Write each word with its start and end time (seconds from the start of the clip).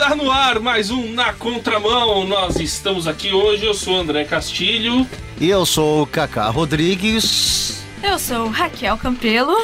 Está 0.00 0.16
no 0.16 0.30
ar 0.30 0.58
mais 0.60 0.90
um 0.90 1.12
Na 1.12 1.34
Contramão. 1.34 2.26
Nós 2.26 2.56
estamos 2.58 3.06
aqui 3.06 3.34
hoje. 3.34 3.66
Eu 3.66 3.74
sou 3.74 4.00
André 4.00 4.24
Castilho. 4.24 5.06
E 5.38 5.50
eu 5.50 5.66
sou 5.66 6.04
o 6.04 6.06
Kaká 6.06 6.48
Rodrigues. 6.48 7.84
Eu 8.02 8.18
sou 8.18 8.48
Raquel 8.48 8.96
Campelo. 8.96 9.54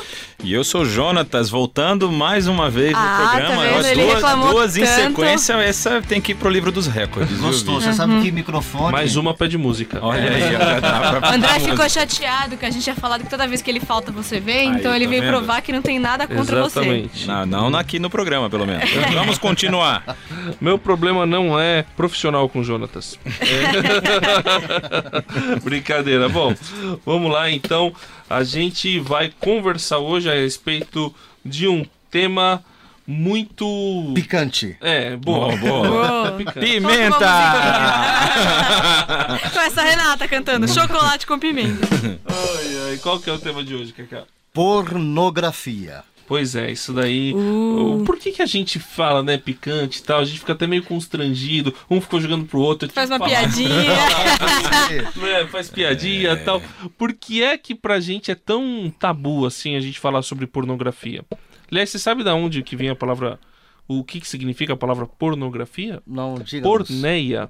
E 0.47 0.53
eu 0.53 0.63
sou 0.63 0.85
Jonatas, 0.85 1.51
voltando 1.51 2.09
mais 2.13 2.47
uma 2.47 2.71
vez 2.71 2.93
no 2.93 2.99
Ah, 2.99 3.19
tá 3.21 3.31
programa. 3.41 3.63
vendo? 3.65 3.79
As 3.81 3.87
Ele 3.89 4.03
duas, 4.03 4.15
reclamou 4.15 4.51
duas 4.53 4.77
em 4.77 4.87
sequência, 4.87 5.55
essa 5.55 6.01
tem 6.01 6.21
que 6.21 6.31
ir 6.31 6.35
pro 6.37 6.49
livro 6.49 6.71
dos 6.71 6.87
recordes. 6.87 7.37
Gostou, 7.41 7.81
você 7.81 7.93
sabe 7.93 8.23
que 8.23 8.31
microfone. 8.31 8.93
Mais 8.93 9.17
uma 9.17 9.35
pé 9.35 9.49
de 9.49 9.59
música. 9.59 9.99
Olha 10.01 10.31
aí, 10.31 10.55
ó, 10.55 10.79
dá 10.81 11.19
pra- 11.21 11.31
André 11.35 11.59
ficou 11.59 11.89
chateado 11.91 12.57
que 12.57 12.65
a 12.65 12.71
gente 12.71 12.85
tinha 12.85 12.95
falado 12.95 13.25
que 13.25 13.29
toda 13.29 13.45
vez 13.49 13.61
que 13.61 13.69
ele 13.69 13.81
falta 13.81 14.13
você 14.13 14.39
vem, 14.39 14.71
Aí, 14.71 14.77
então 14.79 14.95
ele 14.95 15.07
tá 15.07 15.11
veio 15.11 15.23
vendo? 15.23 15.33
provar 15.33 15.61
que 15.63 15.73
não 15.73 15.83
tem 15.83 15.99
nada 15.99 16.29
contra 16.29 16.63
você. 16.63 16.79
Exatamente. 16.79 17.27
Não, 17.27 17.45
não 17.71 17.77
aqui 17.81 17.99
no 17.99 18.09
programa, 18.09 18.49
pelo 18.49 18.65
menos. 18.65 18.89
Vamos 19.13 19.39
continuar. 19.39 20.17
Meu 20.61 20.79
problema 20.79 21.27
não 21.27 21.59
é 21.59 21.85
profissional 21.97 22.49
com 22.49 22.63
Jonatas. 22.63 23.19
É. 23.41 25.57
Brincadeira. 25.61 26.29
Bom, 26.29 26.55
vamos 27.05 27.33
lá 27.33 27.51
então. 27.51 27.93
A 28.29 28.43
gente 28.43 28.99
vai 28.99 29.33
conversar 29.39 29.99
hoje 29.99 30.29
a 30.29 30.35
respeito 30.37 31.15
de 31.45 31.69
um 31.69 31.85
tema 32.11 32.63
muito. 33.07 34.13
Picante. 34.15 34.77
É, 34.81 35.17
boa. 35.17 35.57
Boa, 35.57 35.89
boa. 35.89 36.31
Boa. 36.37 36.53
Pimenta! 36.53 37.27
Com 39.53 39.61
essa 39.61 39.83
Renata 39.83 40.27
cantando 40.29 40.69
chocolate 40.69 41.27
com 41.27 41.39
pimenta. 41.39 41.87
Ai, 42.27 42.91
ai, 42.91 42.97
qual 42.99 43.21
que 43.21 43.31
é 43.31 43.33
o 43.33 43.39
tema 43.39 43.63
de 43.63 43.75
hoje, 43.75 43.93
Cacá? 43.93 44.25
Pornografia. 44.53 46.03
Pois 46.27 46.57
é, 46.57 46.73
isso 46.73 46.93
daí. 46.93 47.33
Uh. 47.33 48.03
Por 48.05 48.19
que, 48.19 48.33
que 48.33 48.43
a 48.43 48.47
gente 48.47 48.81
fala, 48.81 49.23
né, 49.23 49.39
picante 49.39 50.01
e 50.01 50.03
tal? 50.03 50.21
A 50.21 50.25
gente 50.25 50.41
fica 50.41 50.53
até 50.53 50.67
meio 50.67 50.83
constrangido. 50.83 51.73
Um 51.89 52.01
ficou 52.01 52.21
jogando 52.21 52.45
pro 52.47 52.61
outro. 52.61 52.91
Faz 52.93 53.11
uma 53.11 53.21
que 53.21 53.31
falar. 53.31 53.43
piadinha. 53.43 53.71
né, 55.17 55.47
faz 55.51 55.71
piadinha 55.71 56.33
e 56.33 56.37
tal. 56.39 56.61
Por 56.99 57.13
que 57.13 57.43
é 57.43 57.57
que 57.57 57.75
pra 57.75 58.01
gente 58.01 58.31
é 58.31 58.35
tão 58.35 58.93
tabu 58.99 59.47
assim 59.47 59.77
a 59.77 59.81
gente 59.81 60.01
falar 60.01 60.23
sobre 60.23 60.47
pornografia? 60.47 61.25
Aliás, 61.71 61.91
você 61.91 61.99
sabe 61.99 62.25
da 62.25 62.35
onde 62.35 62.63
que 62.63 62.77
vem 62.77 62.89
a 62.89 62.97
palavra. 62.97 63.39
O 63.89 64.03
que, 64.03 64.21
que 64.21 64.29
significa 64.29 64.73
a 64.73 64.77
palavra 64.77 65.07
pornografia? 65.07 66.03
Não 66.05 66.35
diga. 66.35 66.65
Porneia, 66.65 67.49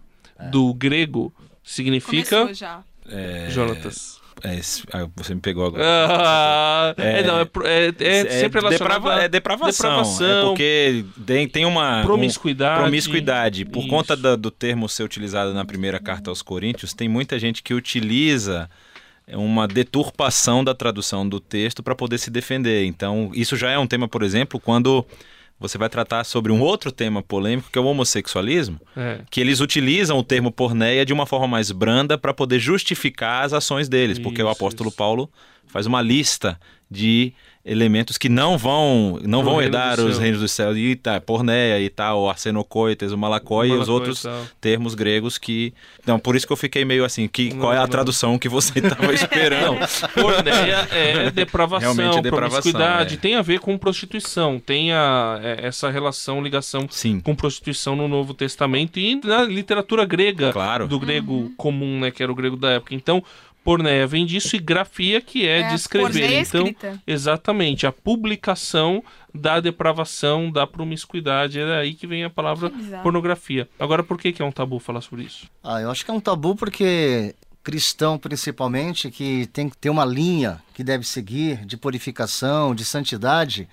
do 0.51 0.75
grego, 0.75 1.33
significa. 1.63 2.41
Começou 2.41 2.55
já. 2.55 2.85
É, 3.09 3.49
Jonatas. 3.49 4.21
É, 4.43 4.61
ah, 4.93 5.09
você 5.17 5.35
me 5.35 5.41
pegou 5.41 5.67
agora. 5.67 5.83
Ah, 5.87 6.95
é, 6.99 7.23
não, 7.23 7.41
é, 7.41 7.45
pro- 7.45 7.67
é, 7.67 7.89
é 7.99 8.41
sempre 8.41 8.61
relacionado 8.61 9.01
deprava- 9.03 9.23
é 9.23 9.29
depravação. 9.29 9.89
depravação. 9.91 10.27
É 10.27 10.43
porque 10.49 11.05
tem, 11.27 11.65
uma. 11.65 12.01
um- 12.01 12.05
Promiscuidade. 12.05 12.81
promiscuidade. 12.83 13.65
Por 13.65 13.81
Isso. 13.81 13.89
conta 13.89 14.17
da- 14.17 14.37
do 14.37 14.51
termo 14.51 14.89
ser 14.89 15.03
utilizado 15.05 15.53
na 15.55 15.65
primeira 15.65 15.99
carta 15.99 16.31
aos 16.31 16.43
Coríntios, 16.43 16.93
tem 16.93 17.09
muita 17.09 17.39
gente 17.39 17.63
que 17.63 17.75
utiliza 17.75 18.69
uma 19.33 19.67
deturpação 19.67 20.63
da 20.63 20.73
tradução 20.75 21.29
do 21.29 21.41
texto 21.41 21.83
para 21.83 21.95
poder 21.97 22.19
se 22.19 22.31
defender. 22.31 22.85
Então, 22.85 23.31
isso 23.35 23.57
já 23.57 23.71
é 23.71 23.79
um 23.79 23.87
tema, 23.87 24.07
por 24.07 24.23
exemplo, 24.23 24.61
quando 24.61 25.05
você 25.59 25.79
vai 25.79 25.89
tratar 25.89 26.25
sobre 26.25 26.53
um 26.53 26.61
outro 26.61 26.93
tema 26.93 27.23
polêmico, 27.23 27.71
que 27.73 27.79
é 27.79 27.81
o 27.81 27.85
homossexualismo, 27.87 28.81
É. 28.97 29.21
que 29.31 29.41
eles 29.41 29.61
utilizam 29.61 30.19
o 30.19 30.23
termo 30.23 30.51
porneia 30.53 31.05
de 31.05 31.13
uma 31.13 31.27
forma 31.27 31.49
mais 31.49 31.71
branda 31.71 32.19
para 32.19 32.35
poder 32.35 32.59
justificar 32.59 33.45
as 33.45 33.53
ações 33.53 33.89
deles, 33.89 34.19
porque 34.19 34.43
o 34.43 34.47
Isso, 34.47 34.53
apóstolo 34.57 34.89
isso. 34.89 34.97
Paulo 34.97 35.31
faz 35.67 35.87
uma 35.87 36.03
lista 36.03 36.59
de 36.91 37.33
elementos 37.67 38.17
que 38.17 38.29
não 38.29 38.57
vão 38.57 39.19
não 39.25 39.41
Pro 39.41 39.51
vão 39.51 39.59
reino 39.61 39.77
herdar 39.77 39.99
os 40.01 40.13
céu. 40.15 40.23
reinos 40.23 40.41
do 40.41 40.47
céu 40.49 40.77
e 40.79 40.95
tá 40.95 41.21
porneia 41.21 41.81
e 41.81 41.89
tal, 41.91 42.23
o 42.23 42.31
arsenocoites, 42.31 43.11
o 43.11 43.19
malacói 43.19 43.71
e 43.71 43.73
os 43.73 43.89
outros 43.89 44.25
termos 44.61 44.95
gregos 44.95 45.37
que 45.37 45.75
então 46.01 46.17
por 46.19 46.37
isso 46.37 46.47
que 46.47 46.53
eu 46.53 46.57
fiquei 46.57 46.85
meio 46.85 47.05
assim, 47.05 47.27
que 47.27 47.51
Não, 47.51 47.59
qual 47.59 47.73
é 47.73 47.79
a 47.79 47.81
não. 47.81 47.89
tradução 47.89 48.39
que 48.39 48.49
você 48.49 48.79
estava 48.79 49.13
esperando? 49.15 49.79
Porneia 50.15 50.89
é 50.93 51.31
depravação, 51.35 51.95
Realmente 51.95 52.19
é 52.19 52.23
depravação, 52.23 52.61
promiscuidade, 52.63 53.15
é. 53.15 53.17
tem 53.17 53.35
a 53.35 53.43
ver 53.43 53.59
com 53.61 53.77
prostituição, 53.77 54.59
tem 54.59 54.93
a, 54.93 55.41
é, 55.43 55.67
essa 55.67 55.91
relação, 55.91 56.43
ligação 56.43 56.87
Sim. 56.89 57.21
com 57.21 57.35
prostituição 57.35 57.97
no 57.97 58.07
Novo 58.07 58.33
Testamento 58.33 58.99
e 58.99 59.17
na 59.25 59.43
literatura 59.45 60.05
grega, 60.05 60.53
Claro. 60.53 60.87
do 60.87 60.99
grego 61.01 61.53
comum, 61.57 62.01
né, 62.01 62.11
que 62.11 62.23
era 62.23 62.31
o 62.31 62.35
grego 62.35 62.57
da 62.57 62.71
época. 62.71 62.95
Então, 62.95 63.23
porneia 63.67 64.07
vem 64.07 64.25
disso 64.25 64.55
e 64.55 64.59
grafia 64.59 65.21
que 65.21 65.47
é, 65.47 65.61
É, 65.61 65.69
de 65.69 65.75
escrever. 65.75 66.33
Então, 66.41 66.63
escrita. 66.67 67.03
exatamente, 67.07 67.87
a 67.87 67.93
publicação 67.93 69.03
da 69.35 69.61
depravação, 69.61 70.51
da 70.51 70.67
promiscuidade, 70.67 71.59
é 71.61 71.67
daí 71.67 71.93
que 71.93 72.07
vem 72.07 72.25
a 72.25 72.31
palavra 72.31 72.71
pornografia. 73.03 73.69
Agora, 73.79 74.03
por 74.03 74.17
que 74.19 74.33
que 74.33 74.41
é 74.41 74.45
um 74.45 74.53
tabu 74.53 74.79
falar 74.79 75.01
sobre 75.01 75.25
isso? 75.25 75.47
Ah, 75.63 75.81
eu 75.81 75.91
acho 75.91 76.05
que 76.05 76.11
é 76.11 76.15
um 76.15 76.21
tabu 76.21 76.55
porque 76.55 77.35
cristão, 77.63 78.17
principalmente, 78.17 79.11
que 79.11 79.47
tem 79.53 79.69
que 79.69 79.77
ter 79.77 79.91
uma 79.91 80.05
linha 80.05 80.63
que 80.73 80.85
deve 80.85 81.05
seguir 81.05 81.67
de 81.67 81.77
purificação, 81.77 82.73
de 82.73 82.85
santidade, 82.85 83.69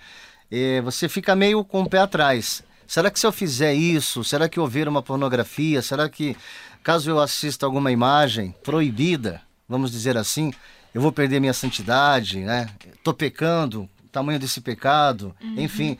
eh, 0.51 0.81
você 0.81 1.07
fica 1.07 1.35
meio 1.35 1.63
com 1.63 1.83
o 1.83 1.89
pé 1.89 1.99
atrás. 1.99 2.63
Será 2.87 3.09
que 3.11 3.19
se 3.19 3.25
eu 3.25 3.31
fizer 3.31 3.73
isso, 3.73 4.23
será 4.23 4.49
que 4.49 4.57
eu 4.59 4.65
ver 4.67 4.87
uma 4.87 5.01
pornografia, 5.03 5.81
será 5.81 6.09
que 6.09 6.35
caso 6.83 7.09
eu 7.09 7.19
assista 7.19 7.65
alguma 7.65 7.91
imagem 7.91 8.53
proibida, 8.63 9.41
vamos 9.67 9.91
dizer 9.91 10.17
assim, 10.17 10.53
eu 10.93 11.01
vou 11.01 11.11
perder 11.11 11.39
minha 11.39 11.53
santidade, 11.53 12.39
né? 12.39 12.69
Tô 13.03 13.13
pecando, 13.13 13.89
tamanho 14.11 14.39
desse 14.39 14.61
pecado, 14.61 15.35
enfim. 15.57 15.97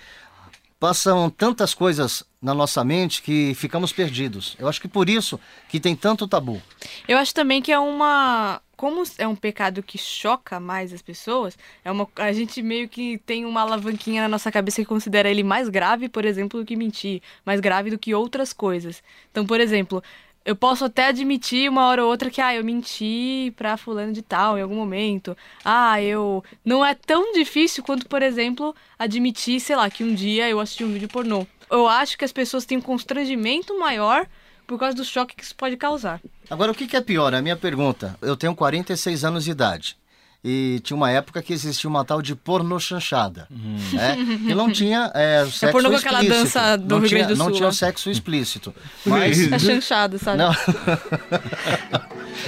Passam 0.80 1.30
tantas 1.30 1.74
coisas 1.74 2.24
na 2.42 2.54
nossa 2.54 2.84
mente 2.84 3.22
que 3.22 3.56
ficamos 3.56 3.94
perdidos. 3.94 4.56
Eu 4.60 4.68
acho 4.68 4.80
que 4.80 4.88
por 4.88 5.10
isso 5.10 5.40
que 5.70 5.80
tem 5.80 5.96
tanto 5.96 6.28
tabu. 6.28 6.62
Eu 7.08 7.18
acho 7.18 7.34
também 7.34 7.62
que 7.62 7.72
é 7.72 7.80
uma. 7.80 8.62
Como 8.76 9.02
é 9.18 9.26
um 9.26 9.36
pecado 9.36 9.82
que 9.82 9.98
choca 9.98 10.60
mais 10.60 10.92
as 10.92 11.02
pessoas, 11.02 11.58
é 11.86 11.92
uma, 11.92 12.06
a 12.18 12.34
gente 12.34 12.62
meio 12.62 12.90
que 12.90 13.18
tem 13.20 13.46
uma 13.46 13.62
alavanquinha 13.62 14.24
na 14.24 14.28
nossa 14.28 14.52
cabeça 14.52 14.82
que 14.82 14.86
considera 14.86 15.30
ele 15.30 15.42
mais 15.42 15.70
grave, 15.70 16.10
por 16.10 16.26
exemplo, 16.26 16.60
do 16.60 16.66
que 16.66 16.76
mentir, 16.76 17.22
mais 17.46 17.62
grave 17.62 17.92
do 17.92 17.98
que 17.98 18.14
outras 18.14 18.52
coisas. 18.52 19.02
Então, 19.32 19.46
por 19.46 19.62
exemplo, 19.62 20.04
eu 20.46 20.56
posso 20.56 20.86
até 20.86 21.08
admitir 21.08 21.70
uma 21.70 21.88
hora 21.88 22.04
ou 22.04 22.10
outra 22.10 22.30
que 22.30 22.42
ah, 22.42 22.54
eu 22.54 22.64
menti 22.64 23.54
pra 23.56 23.78
fulano 23.78 24.12
de 24.12 24.22
tal 24.22 24.58
em 24.58 24.62
algum 24.62 24.76
momento. 24.76 25.38
Ah, 25.64 26.02
eu 26.02 26.44
não 26.66 26.86
é 26.86 26.94
tão 26.94 27.34
difícil 27.34 27.84
quanto, 27.84 28.08
por 28.08 28.22
exemplo, 28.22 28.76
admitir, 29.00 29.60
sei 29.60 29.76
lá, 29.76 29.90
que 29.90 30.04
um 30.04 30.14
dia 30.14 30.50
eu 30.50 30.60
assisti 30.60 30.84
um 30.84 30.92
vídeo 30.92 31.08
pornô. 31.08 31.48
Eu 31.70 31.88
acho 31.88 32.18
que 32.18 32.26
as 32.26 32.32
pessoas 32.32 32.66
têm 32.66 32.78
um 32.78 32.82
constrangimento 32.82 33.78
maior 33.80 34.28
por 34.68 34.78
causa 34.78 34.96
do 34.96 35.04
choque 35.04 35.36
que 35.36 35.44
isso 35.44 35.56
pode 35.56 35.78
causar. 35.78 36.22
Agora, 36.50 36.72
o 36.72 36.76
que 36.76 36.96
é 36.96 37.02
pior? 37.02 37.34
É 37.34 37.38
a 37.38 37.42
minha 37.42 37.56
pergunta. 37.56 38.18
Eu 38.22 38.36
tenho 38.36 38.56
46 38.56 39.24
anos 39.24 39.44
de 39.44 39.52
idade. 39.52 39.98
E 40.46 40.82
tinha 40.84 40.98
uma 40.98 41.10
época 41.10 41.42
que 41.42 41.54
existia 41.54 41.90
uma 41.90 42.04
tal 42.04 42.22
de 42.22 42.36
porno 42.36 42.78
chanchada. 42.78 43.48
Né? 43.50 44.18
Que 44.46 44.54
não 44.54 44.70
tinha 44.70 45.10
é, 45.16 45.46
sexo 45.46 45.72
pornô 45.72 45.90
com 45.90 45.96
aquela 45.96 46.22
explícito. 46.22 46.44
dança 46.44 46.78
do 46.78 46.96
não 46.96 47.00
Rio 47.00 47.08
tinha, 47.08 47.20
Grande 47.20 47.34
do 47.34 47.38
Não 47.40 47.46
Sul, 47.46 47.56
tinha 47.56 47.70
ó. 47.70 47.72
sexo 47.72 48.10
explícito. 48.10 48.74
Mas 49.06 49.48
Tá 49.48 49.58
chanchado, 49.58 50.20
sabe? 50.20 50.40
não, 50.40 50.52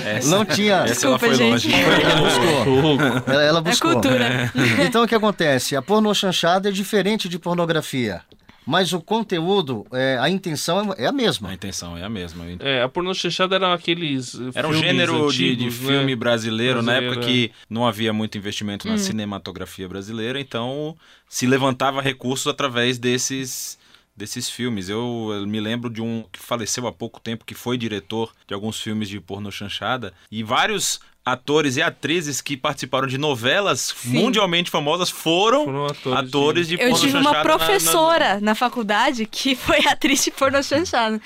Essa, 0.05 0.29
não 0.29 0.43
tinha. 0.45 0.75
essa 0.85 1.07
ela 1.07 1.17
Desculpa, 1.17 1.19
foi 1.19 1.35
gente. 1.35 1.51
longe. 1.51 1.73
Ela 1.73 2.15
buscou. 2.19 3.33
Ela, 3.33 3.43
ela 3.43 3.59
É 3.59 3.61
buscou. 3.61 3.91
cultura. 3.93 4.51
Então 4.85 5.03
o 5.03 5.07
que 5.07 5.15
acontece? 5.15 5.75
A 5.75 5.81
porno 5.81 6.13
chanchada 6.13 6.69
é 6.69 6.71
diferente 6.71 7.29
de 7.29 7.39
pornografia. 7.39 8.21
Mas 8.65 8.93
o 8.93 9.01
conteúdo, 9.01 9.85
é, 9.91 10.17
a 10.19 10.29
intenção 10.29 10.93
é 10.97 11.05
a 11.05 11.09
A 11.09 11.11
mesma. 11.11 11.53
intenção 11.53 11.97
é 11.97 12.03
a 12.03 12.09
mesma. 12.09 12.45
É, 12.59 12.81
a 12.81 12.89
pornochanchada 12.89 13.55
era 13.55 13.73
aqueles. 13.73 14.35
Era 14.53 14.67
um 14.67 14.73
gênero 14.73 15.31
de, 15.31 15.55
de 15.55 15.65
antigos, 15.65 15.79
né? 15.81 15.87
filme 15.87 16.15
brasileiro, 16.15 16.81
na 16.81 16.93
Brasileiro, 16.93 17.13
época 17.13 17.29
é. 17.29 17.31
que 17.31 17.51
não 17.69 17.85
havia 17.87 18.11
muito 18.11 18.37
investimento 18.37 18.87
na 18.87 18.97
cinematografia 18.97 19.87
brasileira, 19.87 20.39
então 20.39 20.95
se 21.29 21.45
levantava 21.45 22.01
recursos 22.01 22.47
através 22.47 22.97
desses 22.97 23.77
desses 24.15 24.49
filmes. 24.49 24.87
Eu, 24.87 25.31
eu 25.33 25.45
me 25.45 25.59
lembro 25.59 25.89
de 25.89 26.01
um 26.01 26.23
que 26.31 26.39
faleceu 26.39 26.87
há 26.87 26.91
pouco 26.91 27.19
tempo, 27.19 27.43
que 27.43 27.53
foi 27.53 27.77
diretor 27.77 28.31
de 28.47 28.53
alguns 28.53 28.79
filmes 28.79 29.09
de 29.09 29.19
porno 29.19 29.51
chanchada, 29.51 30.13
e 30.31 30.41
vários 30.41 31.01
atores 31.25 31.75
e 31.75 31.81
atrizes 31.81 32.39
que 32.39 32.55
participaram 32.55 33.07
de 33.07 33.17
novelas 33.17 33.95
mundialmente 34.05 34.69
famosas 34.69 35.09
foram, 35.09 35.65
Foram 35.65 35.85
atores 35.87 36.19
atores, 36.29 36.67
de, 36.67 36.75
Eu 36.75 36.89
porno 36.91 36.97
tive 36.99 37.17
uma 37.17 37.23
chanchada 37.33 37.37
na- 37.37 37.43
na- 37.43 37.57
professora 37.57 38.39
na, 38.41 38.53
faculdade 38.55 39.25
que 39.25 39.55
foi 39.55 39.79
atriz 39.89 40.23
de 40.23 40.29
pornô 40.31 40.61
chanchada. 40.61 41.19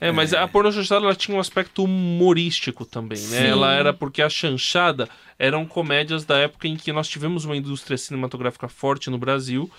É, 0.00 0.10
mas 0.10 0.32
a 0.32 0.48
porno 0.48 0.72
chanchada 0.72 1.04
ela 1.04 1.14
tinha 1.14 1.36
um 1.36 1.40
aspecto 1.40 1.84
humorístico 1.84 2.84
também, 2.86 3.18
né? 3.18 3.40
Sim. 3.42 3.46
Ela 3.48 3.72
era 3.74 3.92
porque 3.92 4.22
a 4.22 4.30
chanchada 4.30 5.08
eram 5.38 5.66
comédias 5.66 6.24
da 6.24 6.36
época 6.38 6.68
em 6.68 6.76
que 6.76 6.92
nós 6.92 7.08
tivemos 7.08 7.44
uma 7.44 7.56
indústria 7.56 7.98
cinematográfica 7.98 8.68
forte 8.68 9.10
no 9.10 9.18
Brasil, 9.18 9.70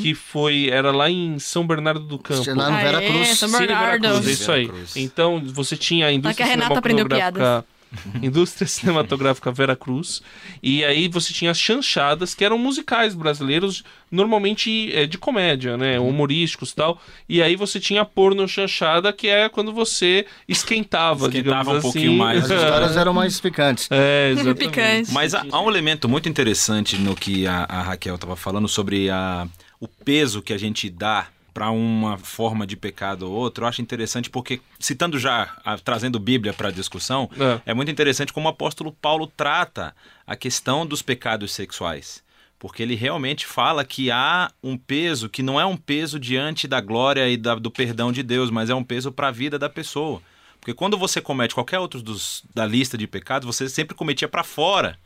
que 0.00 0.14
foi 0.14 0.68
era 0.70 0.90
lá 0.92 1.10
em 1.10 1.38
São 1.38 1.66
Bernardo 1.66 2.00
do 2.00 2.18
Campo. 2.18 2.48
Lá 2.54 2.70
no 2.70 2.76
Ah, 2.76 2.80
Vera 2.82 3.02
é, 3.04 3.08
Cruz. 3.08 3.28
São 3.38 3.48
Cine 3.48 3.66
Bernardo. 3.66 4.02
Veracruz, 4.02 4.28
é 4.28 4.30
isso 4.30 4.52
aí. 4.52 4.70
Então, 4.96 5.42
você 5.46 5.76
tinha 5.76 6.06
a 6.06 6.12
indústria 6.12 6.46
que 6.46 6.50
a 6.50 6.54
Renata 6.54 6.78
aprendeu 6.78 7.06
cinematográfica 7.06 7.66
Indústria 8.22 8.66
Cinematográfica 8.66 9.50
Vera 9.52 9.76
Cruz. 9.76 10.22
E 10.62 10.84
aí 10.84 11.08
você 11.08 11.32
tinha 11.32 11.50
as 11.50 11.58
chanchadas, 11.58 12.34
que 12.34 12.44
eram 12.44 12.58
musicais 12.58 13.14
brasileiros, 13.14 13.84
normalmente 14.10 14.90
é, 14.94 15.06
de 15.06 15.18
comédia, 15.18 15.76
né? 15.76 15.98
Humorísticos 15.98 16.70
e 16.70 16.74
tal. 16.74 17.00
E 17.28 17.42
aí 17.42 17.56
você 17.56 17.78
tinha 17.80 18.02
a 18.02 18.04
porno 18.04 18.46
chanchada, 18.46 19.12
que 19.12 19.28
é 19.28 19.48
quando 19.48 19.72
você 19.72 20.26
esquentava, 20.48 21.26
Esquentava 21.26 21.42
digamos 21.42 21.68
um 21.68 21.70
assim. 21.72 21.82
pouquinho 21.82 22.12
mais. 22.14 22.50
As 22.50 22.62
histórias 22.62 22.96
eram 22.96 23.12
mais 23.12 23.38
picantes. 23.40 23.88
É, 23.90 24.30
exatamente. 24.30 24.58
Picante. 24.58 25.12
Mas 25.12 25.34
há, 25.34 25.44
há 25.50 25.60
um 25.60 25.68
elemento 25.68 26.08
muito 26.08 26.28
interessante 26.28 26.96
no 26.96 27.14
que 27.14 27.46
a, 27.46 27.64
a 27.68 27.82
Raquel 27.82 28.14
estava 28.14 28.36
falando 28.36 28.68
sobre 28.68 29.10
a, 29.10 29.46
o 29.80 29.86
peso 29.86 30.42
que 30.42 30.52
a 30.52 30.58
gente 30.58 30.88
dá 30.88 31.28
para 31.56 31.70
uma 31.70 32.18
forma 32.18 32.66
de 32.66 32.76
pecado 32.76 33.22
ou 33.22 33.32
outra. 33.32 33.64
Eu 33.64 33.68
acho 33.68 33.80
interessante 33.80 34.28
porque, 34.28 34.60
citando 34.78 35.18
já, 35.18 35.56
a- 35.64 35.78
trazendo 35.78 36.18
Bíblia 36.20 36.52
para 36.52 36.68
a 36.68 36.70
discussão, 36.70 37.30
É. 37.40 37.70
é 37.70 37.74
muito 37.74 37.90
interessante 37.90 38.30
como 38.30 38.46
o 38.46 38.50
apóstolo 38.50 38.92
Paulo 38.92 39.26
trata 39.26 39.96
a 40.26 40.36
questão 40.36 40.84
dos 40.86 41.00
pecados 41.00 41.52
sexuais. 41.52 42.22
Porque 42.58 42.82
ele 42.82 42.94
realmente 42.94 43.46
fala 43.46 43.86
que 43.86 44.10
há 44.10 44.50
um 44.62 44.76
peso 44.76 45.30
que 45.30 45.42
não 45.42 45.58
é 45.58 45.64
um 45.64 45.78
peso 45.78 46.20
diante 46.20 46.68
da 46.68 46.78
glória 46.78 47.26
e 47.26 47.38
da- 47.38 47.54
do 47.54 47.70
perdão 47.70 48.12
de 48.12 48.22
Deus, 48.22 48.50
mas 48.50 48.68
é 48.68 48.74
um 48.74 48.84
peso 48.84 49.10
para 49.10 49.28
a 49.28 49.32
vida 49.32 49.58
da 49.58 49.70
pessoa. 49.70 50.20
Porque 50.60 50.74
quando 50.74 50.98
você 50.98 51.22
comete 51.22 51.54
qualquer 51.54 51.78
outro 51.78 52.02
dos, 52.02 52.42
da 52.54 52.66
lista 52.66 52.98
de 52.98 53.06
pecados, 53.06 53.46
você 53.46 53.66
sempre 53.66 53.96
cometia 53.96 54.28
para 54.28 54.44
fora. 54.44 54.98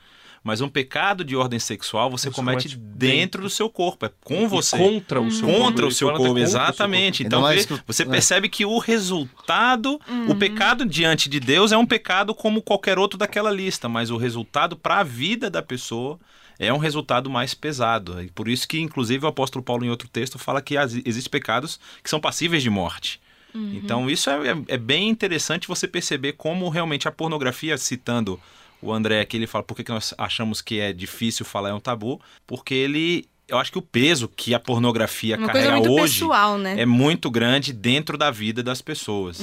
Mas 0.42 0.60
um 0.62 0.68
pecado 0.70 1.22
de 1.22 1.36
ordem 1.36 1.58
sexual 1.58 2.10
você, 2.10 2.30
Você 2.30 2.34
comete 2.34 2.68
comete 2.70 2.76
dentro, 2.78 2.96
dentro. 2.98 3.42
do 3.42 3.50
seu 3.50 3.68
corpo, 3.68 4.06
é 4.06 4.10
com 4.24 4.44
E 4.44 4.46
você 4.46 4.76
Contra 4.78 5.20
o 5.20 5.30
seu 5.30 5.46
corpo. 5.46 5.60
contra 5.62 5.86
o 5.86 5.90
seu 5.92 6.08
corpo, 6.08 6.24
contra 6.24 6.32
o 6.32 6.36
seu 6.36 6.42
exatamente. 6.60 7.22
corpo. 7.22 7.26
Então 7.26 7.38
Ainda 7.46 7.48
vê- 7.62 7.66
mais 7.68 7.80
que- 7.80 7.86
você 7.86 8.02
é. 8.04 8.06
percebe 8.06 8.48
que 8.48 8.64
o 8.64 8.78
resultado, 8.78 10.00
o 10.28 10.34
pecado 10.34 10.84
diante 10.86 11.28
de 11.28 11.38
Deus 11.40 11.72
é 11.72 11.76
um 11.76 11.84
pecado 11.86 12.34
como 12.34 12.62
qualquer 12.62 12.98
outro 12.98 13.18
daquela 13.18 13.50
lista, 13.50 13.88
mas 13.88 14.10
o 14.10 14.16
resultado 14.16 14.76
para 14.76 15.00
a 15.00 15.02
vida 15.02 15.50
da 15.50 15.62
pessoa 15.62 16.18
é 16.58 16.72
um 16.72 16.78
resultado 16.78 17.28
mais 17.30 17.52
pesado. 17.54 18.22
E 18.22 18.30
por 18.30 18.48
isso 18.48 18.66
que, 18.68 18.80
inclusive, 18.80 19.24
o 19.24 19.28
apóstolo 19.28 19.62
Paulo, 19.64 19.84
em 19.84 19.90
outro 19.90 20.08
texto, 20.08 20.38
fala 20.38 20.60
que 20.62 20.74
existem 21.04 21.30
pecados 21.30 21.78
que 22.02 22.08
são 22.10 22.20
passíveis 22.20 22.62
de 22.62 22.70
morte. 22.70 23.20
Então, 23.52 24.08
isso 24.08 24.30
é, 24.30 24.50
é- 24.52 24.62
é 24.68 24.76
bem 24.78 25.08
interessante 25.08 25.66
você 25.66 25.88
perceber 25.88 26.34
como 26.34 26.68
realmente 26.68 27.08
a 27.08 27.12
pornografia, 27.12 27.76
citando 27.76 28.38
o 28.82 28.92
André 28.92 29.20
aqui, 29.20 29.36
ele 29.36 29.46
fala 29.46 29.64
por 29.64 29.76
que, 29.76 29.84
que 29.84 29.92
nós 29.92 30.14
achamos 30.16 30.60
que 30.60 30.80
é 30.80 30.92
difícil 30.92 31.44
falar 31.44 31.70
é 31.70 31.74
um 31.74 31.80
tabu, 31.80 32.20
porque 32.46 32.74
ele. 32.74 33.28
Eu 33.46 33.58
acho 33.58 33.72
que 33.72 33.78
o 33.78 33.82
peso 33.82 34.28
que 34.28 34.54
a 34.54 34.60
pornografia 34.60 35.36
Uma 35.36 35.50
coisa 35.50 35.66
carrega 35.66 35.88
muito 35.88 36.00
hoje 36.00 36.20
pessoal, 36.20 36.56
né? 36.56 36.80
é 36.80 36.86
muito 36.86 37.28
grande 37.28 37.72
dentro 37.72 38.16
da 38.16 38.30
vida 38.30 38.62
das 38.62 38.80
pessoas. 38.80 39.40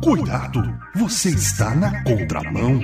Cuidado, 0.00 0.62
você 0.94 1.30
está 1.30 1.74
na 1.74 2.04
contramão. 2.04 2.80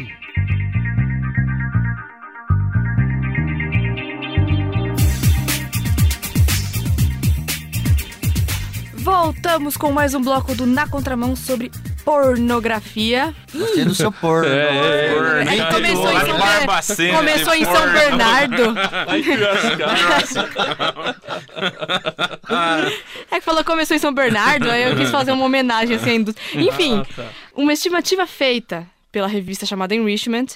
Voltamos 9.22 9.76
com 9.76 9.92
mais 9.92 10.14
um 10.14 10.20
bloco 10.20 10.52
do 10.52 10.66
Na 10.66 10.88
Contramão 10.88 11.36
sobre 11.36 11.70
pornografia. 12.04 13.32
Gostei 13.54 13.84
do 13.84 13.94
seu 13.94 14.10
porno. 14.10 14.48
É, 14.48 14.56
é, 14.56 15.06
é. 15.06 15.14
Porno, 15.14 15.38
É 15.48 15.72
começou 15.72 16.10
em 16.12 16.20
São, 16.26 16.38
barbacenas 16.40 17.16
começou 17.16 17.54
em 17.54 17.64
São. 17.64 17.92
Bernardo. 17.92 18.74
Ai, 19.06 19.22
que 19.22 19.30
engraçado. 19.30 20.48
É 23.30 23.38
que 23.38 23.40
falou 23.42 23.62
que 23.62 23.70
começou 23.70 23.96
em 23.96 24.00
São 24.00 24.12
Bernardo, 24.12 24.68
aí 24.68 24.90
eu 24.90 24.96
quis 24.96 25.08
fazer 25.08 25.30
uma 25.30 25.44
homenagem 25.44 25.94
assim 25.94 26.10
à 26.10 26.14
indústria. 26.14 26.60
Enfim, 26.60 26.98
Ah, 27.08 27.14
tá. 27.14 27.24
uma 27.54 27.72
estimativa 27.72 28.26
feita 28.26 28.88
pela 29.12 29.28
revista 29.28 29.64
chamada 29.64 29.94
Enrichment, 29.94 30.46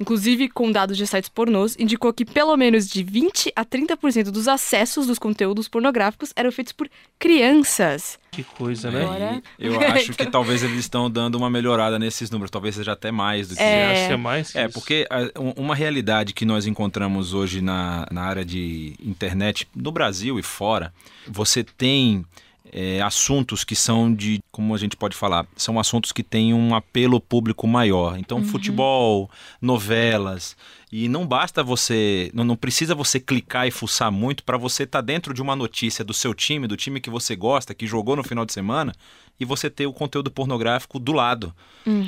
inclusive 0.00 0.48
com 0.48 0.70
dados 0.72 0.96
de 0.96 1.06
sites 1.06 1.28
pornôs, 1.28 1.76
indicou 1.78 2.12
que 2.12 2.24
pelo 2.24 2.56
menos 2.56 2.88
de 2.88 3.02
20 3.02 3.52
a 3.56 3.64
30% 3.64 4.24
dos 4.30 4.48
acessos 4.48 5.06
dos 5.06 5.18
conteúdos 5.18 5.68
pornográficos 5.68 6.32
eram 6.36 6.50
feitos 6.52 6.72
por 6.72 6.88
crianças. 7.18 8.18
Que 8.30 8.42
coisa, 8.44 8.90
né? 8.90 9.02
Agora- 9.04 9.42
eu 9.58 9.80
acho 9.80 10.12
que 10.14 10.24
talvez 10.30 10.62
eles 10.62 10.78
estão 10.78 11.10
dando 11.10 11.34
uma 11.36 11.50
melhorada 11.50 11.98
nesses 11.98 12.30
números, 12.30 12.50
talvez 12.50 12.74
seja 12.74 12.92
até 12.92 13.10
mais 13.10 13.48
do 13.48 13.56
que 13.56 13.62
É. 13.62 13.92
Acho 13.92 14.06
que 14.06 14.12
é 14.12 14.16
mais 14.16 14.54
É, 14.54 14.68
porque 14.68 15.06
ah, 15.10 15.30
um- 15.38 15.52
uma 15.62 15.74
realidade 15.74 16.32
que 16.32 16.44
nós 16.44 16.66
encontramos 16.66 17.34
hoje 17.34 17.60
na, 17.60 18.06
na 18.10 18.22
área 18.22 18.44
de 18.44 18.94
internet, 19.04 19.68
no 19.74 19.92
Brasil 19.92 20.38
e 20.38 20.42
fora, 20.42 20.92
você 21.28 21.62
tem 21.62 22.24
é, 22.72 23.02
assuntos 23.02 23.62
que 23.62 23.76
são 23.76 24.12
de, 24.12 24.40
como 24.50 24.74
a 24.74 24.78
gente 24.78 24.96
pode 24.96 25.14
falar, 25.14 25.46
são 25.54 25.78
assuntos 25.78 26.10
que 26.10 26.22
têm 26.22 26.54
um 26.54 26.74
apelo 26.74 27.20
público 27.20 27.68
maior. 27.68 28.18
Então, 28.18 28.42
futebol, 28.42 29.30
novelas. 29.60 30.56
E 30.90 31.06
não 31.06 31.26
basta 31.26 31.62
você, 31.62 32.30
não, 32.32 32.44
não 32.44 32.56
precisa 32.56 32.94
você 32.94 33.20
clicar 33.20 33.66
e 33.66 33.70
fuçar 33.70 34.10
muito 34.10 34.42
para 34.42 34.56
você 34.56 34.84
estar 34.84 35.02
dentro 35.02 35.34
de 35.34 35.42
uma 35.42 35.54
notícia 35.54 36.02
do 36.02 36.14
seu 36.14 36.32
time, 36.34 36.66
do 36.66 36.76
time 36.76 37.00
que 37.00 37.10
você 37.10 37.36
gosta, 37.36 37.74
que 37.74 37.86
jogou 37.86 38.16
no 38.16 38.24
final 38.24 38.46
de 38.46 38.52
semana, 38.52 38.94
e 39.38 39.44
você 39.44 39.68
ter 39.68 39.86
o 39.86 39.92
conteúdo 39.92 40.30
pornográfico 40.30 40.98
do 40.98 41.12
lado. 41.12 41.54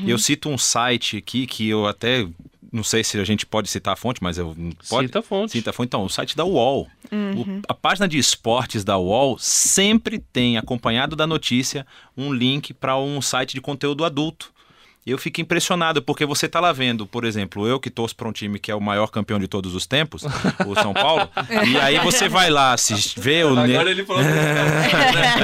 Eu 0.08 0.18
cito 0.18 0.48
um 0.48 0.56
site 0.56 1.18
aqui 1.18 1.46
que 1.46 1.68
eu 1.68 1.86
até 1.86 2.26
não 2.74 2.82
sei 2.84 3.04
se 3.04 3.18
a 3.18 3.24
gente 3.24 3.46
pode 3.46 3.68
citar 3.68 3.92
a 3.92 3.96
fonte, 3.96 4.22
mas 4.22 4.36
eu 4.36 4.54
pode 4.88 5.06
Cita 5.06 5.20
a 5.20 5.22
fonte. 5.22 5.52
Cita 5.52 5.70
a 5.70 5.72
fonte. 5.72 5.86
Então, 5.86 6.04
o 6.04 6.08
site 6.08 6.36
da 6.36 6.44
UOL. 6.44 6.88
O- 7.12 7.60
a 7.68 7.74
página 7.74 8.08
de 8.08 8.18
esportes 8.18 8.82
da 8.84 8.98
UOL 8.98 9.38
sempre 9.38 10.18
tem 10.18 10.58
acompanhado 10.58 11.14
da 11.14 11.26
notícia 11.26 11.86
um 12.16 12.32
link 12.32 12.74
para 12.74 12.96
um 12.98 13.22
site 13.22 13.54
de 13.54 13.60
conteúdo 13.60 14.04
adulto. 14.04 14.52
Eu 15.06 15.18
fico 15.18 15.38
impressionado, 15.40 16.00
porque 16.00 16.24
você 16.24 16.48
tá 16.48 16.60
lá 16.60 16.72
vendo, 16.72 17.06
por 17.06 17.24
exemplo, 17.26 17.66
eu 17.68 17.78
que 17.78 17.90
torço 17.90 18.16
para 18.16 18.26
um 18.26 18.32
time 18.32 18.58
que 18.58 18.70
é 18.70 18.74
o 18.74 18.80
maior 18.80 19.08
campeão 19.08 19.38
de 19.38 19.46
todos 19.46 19.74
os 19.74 19.86
tempos, 19.86 20.22
o 20.66 20.74
São 20.80 20.94
Paulo, 20.94 21.28
e 21.68 21.76
aí 21.78 21.98
você 21.98 22.26
vai 22.26 22.48
lá 22.48 22.72
assistir, 22.72 23.20
ver 23.20 23.44
o... 23.44 23.58
Agora 23.58 23.90
ele 23.90 24.04
falou. 24.04 24.22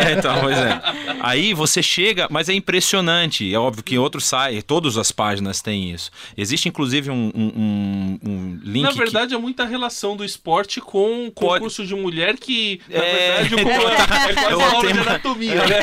É, 0.00 0.12
então, 0.12 0.40
pois 0.40 0.56
é. 0.56 0.80
Aí 1.20 1.52
você 1.52 1.82
chega, 1.82 2.26
mas 2.30 2.48
é 2.48 2.54
impressionante. 2.54 3.52
É 3.52 3.58
óbvio 3.58 3.82
que 3.84 3.98
outros 3.98 4.24
sites, 4.24 4.62
todas 4.64 4.96
as 4.96 5.10
páginas 5.12 5.60
têm 5.60 5.90
isso. 5.92 6.10
Existe 6.36 6.68
inclusive 6.68 7.10
um, 7.10 7.30
um- 7.34 8.18
um- 8.24 8.60
link. 8.62 8.82
Na 8.82 8.92
que- 8.92 8.98
verdade, 8.98 9.34
é 9.34 9.38
muita 9.38 9.64
relação 9.64 10.16
do 10.16 10.24
esporte 10.24 10.80
com 10.80 11.26
o 11.26 11.30
Pode- 11.32 11.54
concurso 11.60 11.86
de 11.86 11.94
mulher 11.94 12.36
que, 12.38 12.80
na 12.88 12.96
É, 12.98 13.42
verdade, 13.42 13.54
o 13.54 13.58
é 13.68 14.34
quase 14.34 14.50
eu 14.52 14.58
uma 14.58 14.68
aula 14.72 14.92
de 14.92 14.98
anatomia, 15.00 15.54
né? 15.66 15.78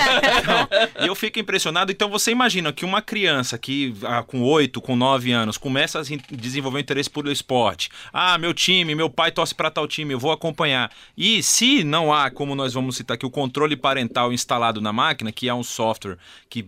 Não, 0.95 1.05
E 1.05 1.07
eu 1.07 1.15
fico 1.15 1.39
impressionado. 1.39 1.91
Então 1.91 2.09
você 2.09 2.31
imagina 2.31 2.71
que 2.73 2.85
uma 2.85 3.01
criança 3.01 3.57
que 3.57 3.66
ah, 4.03 4.23
com 4.23 4.41
8, 4.41 4.81
com 4.81 4.95
9 4.95 5.31
anos 5.31 5.57
começa 5.57 5.99
a 5.99 6.05
se 6.05 6.17
desenvolver 6.31 6.79
interesse 6.79 7.09
por 7.09 7.27
esporte. 7.27 7.89
Ah, 8.11 8.37
meu 8.37 8.53
time, 8.53 8.95
meu 8.95 9.09
pai 9.09 9.31
torce 9.31 9.53
para 9.53 9.71
tal 9.71 9.87
time, 9.87 10.13
eu 10.13 10.19
vou 10.19 10.31
acompanhar. 10.31 10.91
E 11.17 11.41
se 11.43 11.83
não 11.83 12.13
há, 12.13 12.29
como 12.29 12.55
nós 12.55 12.73
vamos 12.73 12.95
citar 12.95 13.15
aqui, 13.15 13.25
o 13.25 13.29
controle 13.29 13.75
parental 13.75 14.31
instalado 14.31 14.81
na 14.81 14.93
máquina, 14.93 15.31
que 15.31 15.49
é 15.49 15.53
um 15.53 15.63
software 15.63 16.17
que 16.49 16.65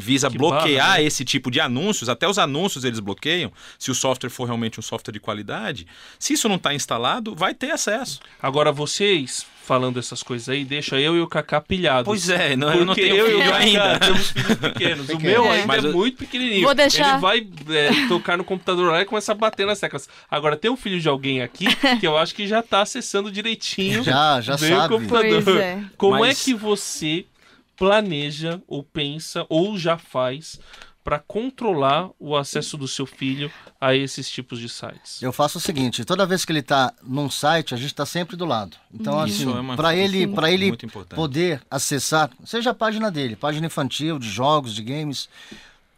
visa 0.00 0.28
Que 0.30 0.36
bloquear 0.38 0.86
barra, 0.86 0.98
né? 0.98 1.04
esse 1.04 1.24
tipo 1.24 1.50
de 1.50 1.60
anúncios, 1.60 2.08
até 2.08 2.26
os 2.28 2.38
anúncios 2.38 2.84
eles 2.84 2.98
bloqueiam, 2.98 3.52
se 3.78 3.90
o 3.90 3.94
software 3.94 4.30
for 4.30 4.44
realmente 4.46 4.80
um 4.80 4.82
software 4.82 5.12
de 5.12 5.20
qualidade. 5.20 5.86
Se 6.18 6.32
isso 6.32 6.48
não 6.48 6.56
está 6.56 6.74
instalado, 6.74 7.34
vai 7.36 7.54
ter 7.54 7.70
acesso. 7.70 8.18
Agora, 8.42 8.72
vocês 8.72 9.46
falando 9.62 10.00
essas 10.00 10.20
coisas 10.20 10.48
aí, 10.48 10.64
deixa 10.64 10.98
eu 10.98 11.14
e 11.16 11.20
o 11.20 11.28
Kaká 11.28 11.60
pilhados. 11.60 12.04
Pois 12.04 12.28
é, 12.28 12.56
não, 12.56 12.74
eu 12.74 12.84
não 12.84 12.92
tenho 12.92 13.14
eu 13.14 13.30
e 13.30 13.34
o 13.34 13.38
filho 13.38 13.54
ainda. 13.54 13.98
temos 14.00 14.30
filhos 14.32 14.54
pequenos. 14.56 15.08
O 15.10 15.16
Pequeno. 15.16 15.20
meu 15.30 15.44
É. 15.44 15.50
ainda 15.52 15.66
Mas 15.68 15.84
é 15.84 15.86
eu- 15.88 15.92
muito 15.92 16.16
pequenininho. 16.18 16.62
Vou 16.64 16.74
deixar- 16.74 17.12
Ele 17.12 17.20
vai 17.20 17.46
é, 17.76 18.08
tocar 18.08 18.36
no 18.36 18.42
computador 18.42 18.90
lá 18.90 19.00
e 19.02 19.04
começa 19.04 19.30
a 19.30 19.34
bater 19.34 19.66
nas 19.66 19.78
teclas. 19.78 20.08
Agora, 20.28 20.56
tem 20.56 20.68
um 20.70 20.76
filho 20.76 20.98
de 21.00 21.08
alguém 21.08 21.40
aqui 21.42 21.66
que 22.00 22.06
eu 22.06 22.16
acho 22.18 22.34
que 22.34 22.48
já 22.48 22.62
tá 22.62 22.80
acessando 22.82 23.30
direitinho. 23.30 24.02
Já, 24.10 24.40
já 24.40 24.54
o 24.54 24.58
sabe. 24.58 24.94
computador. 24.94 25.42
Pois 25.44 25.56
é. 25.56 25.78
Como 25.96 26.18
Mas- 26.18 26.40
é 26.40 26.44
que 26.44 26.54
você 26.54 27.24
planeja 27.80 28.60
ou 28.68 28.84
pensa 28.84 29.46
ou 29.48 29.78
já 29.78 29.96
faz 29.96 30.60
para 31.02 31.18
controlar 31.18 32.10
o 32.18 32.36
acesso 32.36 32.76
do 32.76 32.86
seu 32.86 33.06
filho 33.06 33.50
a 33.80 33.94
esses 33.94 34.30
tipos 34.30 34.58
de 34.58 34.68
sites? 34.68 35.22
Eu 35.22 35.32
faço 35.32 35.56
o 35.56 35.60
seguinte, 35.60 36.04
toda 36.04 36.26
vez 36.26 36.44
que 36.44 36.52
ele 36.52 36.58
está 36.58 36.92
num 37.02 37.30
site, 37.30 37.72
a 37.72 37.78
gente 37.78 37.86
está 37.86 38.04
sempre 38.04 38.36
do 38.36 38.44
lado. 38.44 38.76
Então, 38.92 39.14
Isso 39.26 39.44
assim, 39.48 39.56
é 39.56 39.60
uma- 39.60 39.76
para 39.76 39.96
ele, 39.96 40.28
para 40.28 40.50
ele 40.50 40.76
poder 41.14 41.62
acessar, 41.70 42.30
seja 42.44 42.70
a 42.70 42.74
página 42.74 43.10
dele, 43.10 43.34
página 43.34 43.66
infantil, 43.66 44.18
de 44.18 44.28
jogos, 44.28 44.74
de 44.74 44.82
games, 44.82 45.26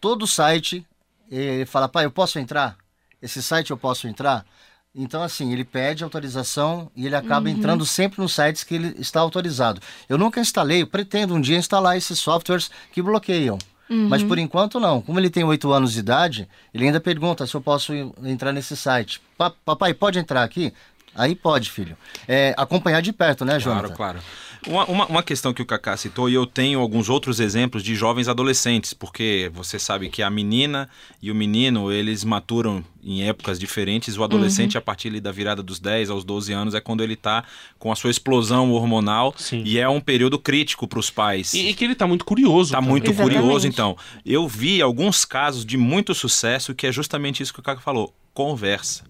todo 0.01 0.25
site, 0.25 0.87
ele 1.29 1.67
fala, 1.67 1.89
pai, 1.89 2.05
eu 2.05 2.13
posso 2.13 2.39
entrar? 2.39 2.77
Esse 3.21 3.43
site 3.43 3.73
eu 3.73 3.77
posso 3.77 4.07
entrar? 4.07 4.47
Então, 4.95 5.23
assim, 5.23 5.53
ele 5.53 5.65
pede 5.65 6.05
autorização 6.05 6.91
e 6.95 7.07
ele 7.07 7.17
acaba 7.17 7.49
entrando 7.49 7.87
sempre 7.87 8.21
nos 8.21 8.35
sites 8.35 8.63
que 8.63 8.75
ele 8.75 8.95
está 8.99 9.21
autorizado. 9.21 9.81
Eu 10.07 10.19
nunca 10.19 10.39
instalei, 10.41 10.83
eu 10.83 10.87
pretendo 10.87 11.35
um 11.35 11.41
dia 11.41 11.57
instalar 11.57 11.97
esses 11.97 12.19
softwares 12.19 12.71
que 12.93 13.01
bloqueiam. 13.01 13.59
Mas 13.89 14.23
por 14.23 14.39
enquanto 14.39 14.81
não. 14.81 15.03
Como 15.03 15.19
ele 15.21 15.29
tem 15.29 15.45
8 15.45 15.71
anos 15.71 15.93
de 15.93 15.99
idade, 15.99 16.49
ele 16.73 16.87
ainda 16.87 16.99
pergunta 17.01 17.47
se 17.47 17.55
eu 17.55 17.61
posso 17.61 17.93
entrar 18.25 18.51
nesse 18.53 18.75
site. 18.75 19.21
Pa- 19.37 19.53
papai, 19.65 19.93
pode 19.93 20.19
entrar 20.19 20.43
aqui? 20.43 20.73
Aí 21.15 21.35
pode, 21.35 21.71
filho. 21.71 21.95
É, 22.27 22.55
acompanhar 22.57 23.03
de 23.03 23.13
perto, 23.13 23.45
né, 23.45 23.61
Claro, 23.61 23.79
Jonathan? 23.81 23.95
claro. 23.95 24.19
Uma, 24.67 24.85
uma, 24.85 25.07
uma 25.07 25.23
questão 25.23 25.53
que 25.53 25.61
o 25.61 25.67
Kaká 25.67 25.97
citou, 25.97 26.29
e 26.29 26.35
eu 26.35 26.47
tenho 26.47 26.81
alguns 26.81 27.09
outros 27.09 27.41
exemplos 27.41 27.83
de 27.83 27.95
jovens 27.95 28.29
adolescentes, 28.29 28.95
porque 28.95 29.51
você 29.53 29.79
sabe 29.79 30.09
que 30.09 30.23
a 30.23 30.31
menina 30.31 30.89
e 31.21 31.31
o 31.31 31.35
menino, 31.35 31.91
eles 31.91 32.23
maturam 32.23 32.85
em 33.03 33.29
épocas 33.29 33.59
diferentes. 33.59 34.17
O 34.17 34.23
adolescente, 34.23 34.79
a 34.79 34.81
partir 34.81 35.19
da 35.21 35.33
virada 35.33 35.63
dos 35.63 35.81
10 35.81 36.11
aos 36.11 36.25
12 36.25 36.53
anos, 36.53 36.75
é 36.75 36.81
quando 36.81 37.03
ele 37.03 37.15
está 37.15 37.45
com 37.79 37.91
a 37.91 37.97
sua 37.97 38.11
explosão 38.11 38.71
hormonal 38.71 39.35
Sim. 39.37 39.63
e 39.65 39.79
é 39.79 39.89
um 39.89 40.01
período 40.01 40.39
crítico 40.39 40.87
para 40.87 41.01
os 41.01 41.11
pais. 41.11 41.53
E, 41.55 41.69
e 41.69 41.75
que 41.75 41.85
ele 41.85 41.95
tá 41.95 42.07
muito 42.07 42.25
curioso. 42.25 42.71
Tá 42.71 42.79
também. 42.79 42.91
muito 42.91 43.11
Exatamente. 43.11 43.39
curioso, 43.39 43.67
então. 43.67 43.97
Eu 44.25 44.47
vi 44.47 44.81
alguns 44.81 45.25
casos 45.25 45.67
de 45.67 45.77
muito 45.77 46.15
sucesso 46.15 46.75
que 46.75 46.87
é 46.87 46.93
justamente 46.93 47.43
isso 47.43 47.53
que 47.53 47.61
o 47.61 47.63
Caco 47.63 47.83
falou: 47.83 48.15
conversa. 48.33 49.05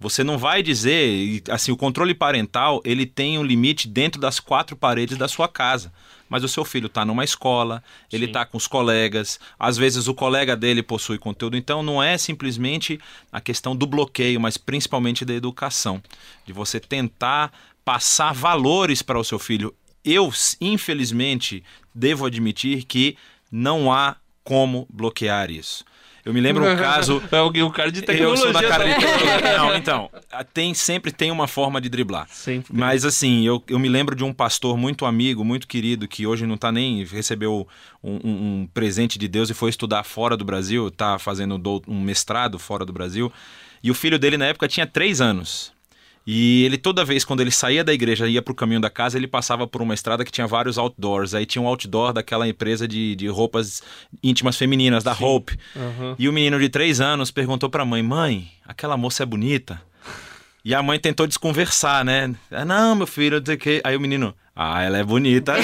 Você 0.00 0.24
não 0.24 0.38
vai 0.38 0.62
dizer, 0.62 1.42
assim, 1.50 1.70
o 1.70 1.76
controle 1.76 2.14
parental, 2.14 2.80
ele 2.86 3.04
tem 3.04 3.38
um 3.38 3.44
limite 3.44 3.86
dentro 3.86 4.18
das 4.18 4.40
quatro 4.40 4.74
paredes 4.74 5.18
da 5.18 5.28
sua 5.28 5.46
casa. 5.46 5.92
Mas 6.26 6.42
o 6.42 6.48
seu 6.48 6.64
filho 6.64 6.86
está 6.86 7.04
numa 7.04 7.22
escola, 7.22 7.84
ele 8.10 8.24
está 8.24 8.46
com 8.46 8.56
os 8.56 8.66
colegas, 8.66 9.38
às 9.58 9.76
vezes 9.76 10.08
o 10.08 10.14
colega 10.14 10.56
dele 10.56 10.82
possui 10.82 11.18
conteúdo. 11.18 11.54
Então 11.54 11.82
não 11.82 12.02
é 12.02 12.16
simplesmente 12.16 12.98
a 13.30 13.42
questão 13.42 13.76
do 13.76 13.86
bloqueio, 13.86 14.40
mas 14.40 14.56
principalmente 14.56 15.22
da 15.22 15.34
educação. 15.34 16.02
De 16.46 16.52
você 16.52 16.80
tentar 16.80 17.52
passar 17.84 18.32
valores 18.32 19.02
para 19.02 19.18
o 19.18 19.24
seu 19.24 19.38
filho. 19.38 19.74
Eu, 20.02 20.32
infelizmente, 20.62 21.62
devo 21.94 22.24
admitir 22.24 22.84
que 22.84 23.18
não 23.52 23.92
há 23.92 24.16
como 24.42 24.86
bloquear 24.88 25.50
isso. 25.50 25.84
Eu 26.24 26.34
me 26.34 26.40
lembro 26.40 26.64
um 26.64 26.76
caso. 26.76 27.22
É 27.32 27.40
o 27.62 27.70
cara 27.70 27.90
de 27.90 28.00
Eu 28.00 28.04
tecnologia. 28.06 28.44
sou 28.44 28.52
da 28.52 28.62
cara 28.68 28.84
de 28.84 28.94
tecnologia. 28.94 29.58
Não, 29.58 29.74
então, 29.76 30.10
tem, 30.52 30.74
sempre 30.74 31.10
tem 31.12 31.30
uma 31.30 31.46
forma 31.46 31.80
de 31.80 31.88
driblar. 31.88 32.26
Sempre. 32.30 32.76
Mas 32.76 33.04
assim, 33.04 33.46
eu, 33.46 33.62
eu 33.68 33.78
me 33.78 33.88
lembro 33.88 34.14
de 34.14 34.22
um 34.24 34.32
pastor 34.32 34.76
muito 34.76 35.04
amigo, 35.06 35.44
muito 35.44 35.66
querido, 35.66 36.06
que 36.08 36.26
hoje 36.26 36.46
não 36.46 36.56
tá 36.56 36.70
nem. 36.70 37.04
recebeu 37.04 37.66
um, 38.02 38.12
um- 38.24 38.60
um 38.62 38.68
presente 38.72 39.18
de 39.18 39.28
Deus 39.28 39.50
e 39.50 39.54
foi 39.54 39.70
estudar 39.70 40.04
fora 40.04 40.36
do 40.36 40.44
Brasil, 40.44 40.90
tá 40.90 41.18
fazendo 41.18 41.60
um 41.88 42.00
mestrado 42.00 42.58
fora 42.58 42.84
do 42.84 42.92
Brasil. 42.92 43.32
E 43.82 43.90
o 43.90 43.94
filho 43.94 44.18
dele 44.18 44.36
na 44.36 44.46
época 44.46 44.68
tinha 44.68 44.86
três 44.86 45.20
anos. 45.20 45.72
E 46.26 46.64
ele 46.64 46.76
toda 46.76 47.04
vez 47.04 47.24
quando 47.24 47.40
ele 47.40 47.50
saía 47.50 47.82
da 47.82 47.92
igreja 47.92 48.28
e 48.28 48.32
ia 48.32 48.42
pro 48.42 48.54
caminho 48.54 48.80
da 48.80 48.90
casa, 48.90 49.16
ele 49.16 49.26
passava 49.26 49.66
por 49.66 49.82
uma 49.82 49.94
estrada 49.94 50.24
que 50.24 50.30
tinha 50.30 50.46
vários 50.46 50.78
outdoors. 50.78 51.34
Aí 51.34 51.46
tinha 51.46 51.62
um 51.62 51.66
outdoor 51.66 52.12
daquela 52.12 52.46
empresa 52.46 52.86
de, 52.86 53.16
de 53.16 53.26
roupas 53.28 53.82
íntimas 54.22 54.56
femininas, 54.56 55.02
da 55.02 55.12
Hope. 55.12 55.58
Aham. 55.76 56.16
E 56.18 56.28
o 56.28 56.32
menino 56.32 56.58
de 56.58 56.68
três 56.68 57.00
anos 57.00 57.30
perguntou 57.30 57.70
pra 57.70 57.84
mãe: 57.84 58.02
Mãe, 58.02 58.48
aquela 58.66 58.96
moça 58.96 59.22
é 59.22 59.26
bonita? 59.26 59.80
E 60.64 60.74
a 60.74 60.82
mãe 60.82 60.98
tentou 60.98 61.26
desconversar, 61.26 62.04
né? 62.04 62.34
Ah, 62.50 62.64
não, 62.64 62.94
meu 62.94 63.06
filho, 63.06 63.38
não 63.38 63.46
sei 63.46 63.54
o 63.54 63.58
quê. 63.58 63.80
Aí 63.82 63.96
o 63.96 64.00
menino, 64.00 64.34
ah, 64.54 64.82
ela 64.82 64.98
é 64.98 65.02
bonita. 65.04 65.54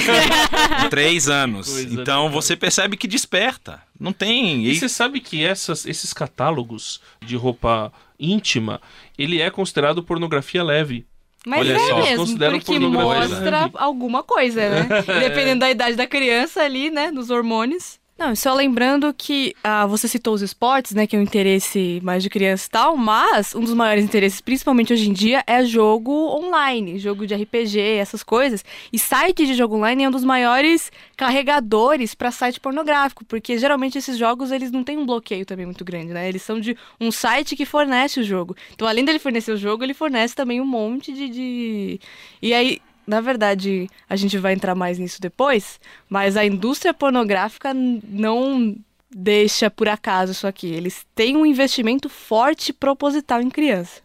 De 0.81 0.89
três 0.89 1.29
anos. 1.29 1.67
Coisa 1.69 1.93
então 2.01 2.25
legal. 2.25 2.29
você 2.41 2.55
percebe 2.55 2.97
que 2.97 3.07
desperta. 3.07 3.81
Não 3.99 4.11
tem. 4.11 4.65
E 4.65 4.71
E- 4.71 4.75
você 4.75 4.89
sabe 4.89 5.19
que 5.19 5.43
essas, 5.45 5.85
esses 5.85 6.13
catálogos 6.13 6.99
de 7.23 7.35
roupa 7.35 7.91
íntima, 8.19 8.81
ele 9.17 9.39
é 9.41 9.49
considerado 9.51 10.01
pornografia 10.03 10.63
leve. 10.63 11.05
Mas 11.45 11.59
Olha 11.61 11.73
é 11.73 11.79
só, 11.87 11.97
mesmo, 12.01 12.25
porque 12.39 12.65
pornografia 12.65 12.89
mostra 13.29 13.59
leve. 13.61 13.71
alguma 13.75 14.23
coisa, 14.23 14.69
né? 14.69 14.87
Dependendo 15.21 15.59
da 15.61 15.69
idade 15.71 15.95
da 15.95 16.07
criança 16.07 16.61
ali, 16.61 16.89
né? 16.89 17.11
Dos 17.11 17.29
hormônios. 17.29 17.99
Não, 18.17 18.35
só 18.35 18.51
lembrando 18.55 19.13
que 19.13 19.55
ah, 19.63 19.85
você 19.85 20.07
citou 20.07 20.33
os 20.33 20.41
esportes, 20.41 20.95
né? 20.95 21.05
Que 21.05 21.15
é 21.15 21.19
um 21.19 21.21
interesse 21.21 21.99
mais 22.03 22.23
de 22.23 22.31
criança 22.31 22.65
e 22.65 22.69
tal, 22.71 22.97
mas 22.97 23.53
um 23.53 23.59
dos 23.59 23.75
maiores 23.75 24.03
interesses, 24.03 24.41
principalmente 24.41 24.91
hoje 24.91 25.07
em 25.07 25.13
dia, 25.13 25.43
é 25.45 25.63
jogo 25.63 26.11
online, 26.11 26.97
jogo 26.97 27.27
de 27.27 27.35
RPG, 27.35 27.79
essas 27.79 28.23
coisas. 28.23 28.65
E 28.91 28.97
site 28.97 29.45
de 29.45 29.53
jogo 29.53 29.75
online 29.75 30.03
é 30.03 30.07
um 30.07 30.11
dos 30.11 30.23
maiores 30.23 30.91
carregadores 31.15 32.15
para 32.15 32.31
site 32.31 32.59
pornográfico, 32.59 33.23
porque 33.23 33.55
geralmente 33.59 33.99
esses 33.99 34.17
jogos 34.17 34.51
eles 34.51 34.71
não 34.71 34.83
têm 34.83 34.97
um 34.97 35.05
bloqueio 35.05 35.45
também 35.45 35.67
muito 35.67 35.85
grande, 35.85 36.11
né? 36.11 36.27
Eles 36.27 36.41
são 36.41 36.59
de 36.59 36.75
um 36.99 37.11
site 37.11 37.55
que 37.55 37.65
fornece 37.65 38.19
o 38.19 38.23
jogo. 38.23 38.55
Então, 38.73 38.87
além 38.87 39.05
dele 39.05 39.19
fornecer 39.19 39.51
o 39.51 39.57
jogo, 39.57 39.83
ele 39.83 39.93
fornece 39.93 40.33
também 40.33 40.59
um 40.59 40.65
monte 40.65 41.13
de. 41.13 41.29
de... 41.29 41.99
E 42.41 42.51
aí, 42.51 42.81
na 43.07 43.21
verdade, 43.21 43.89
a 44.09 44.17
gente 44.17 44.37
vai 44.37 44.53
entrar 44.53 44.75
mais 44.75 44.99
nisso 44.99 45.21
depois, 45.21 45.79
mas 46.09 46.35
a 46.35 46.45
indústria 46.45 46.93
pornográfica 46.93 47.73
não 47.73 48.75
deixa 49.09 49.71
por 49.71 49.87
acaso 49.87 50.33
isso 50.33 50.45
aqui. 50.45 50.67
Eles 50.67 51.05
têm 51.15 51.37
um 51.37 51.45
investimento 51.45 52.09
forte 52.09 52.69
e 52.69 52.73
proposital 52.73 53.41
em 53.41 53.49
criança. 53.49 54.01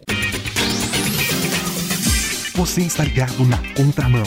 Você 2.54 2.82
está 2.82 3.02
ligado 3.02 3.44
na 3.44 3.58
contramão. 3.74 4.22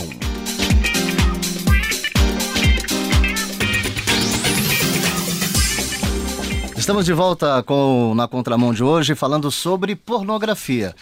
Estamos 6.76 7.06
de 7.06 7.14
volta 7.14 7.64
com 7.64 8.14
Na 8.14 8.28
Contramão 8.28 8.74
de 8.74 8.84
hoje, 8.84 9.16
falando 9.16 9.50
sobre 9.50 9.96
pornografia. 9.96 10.94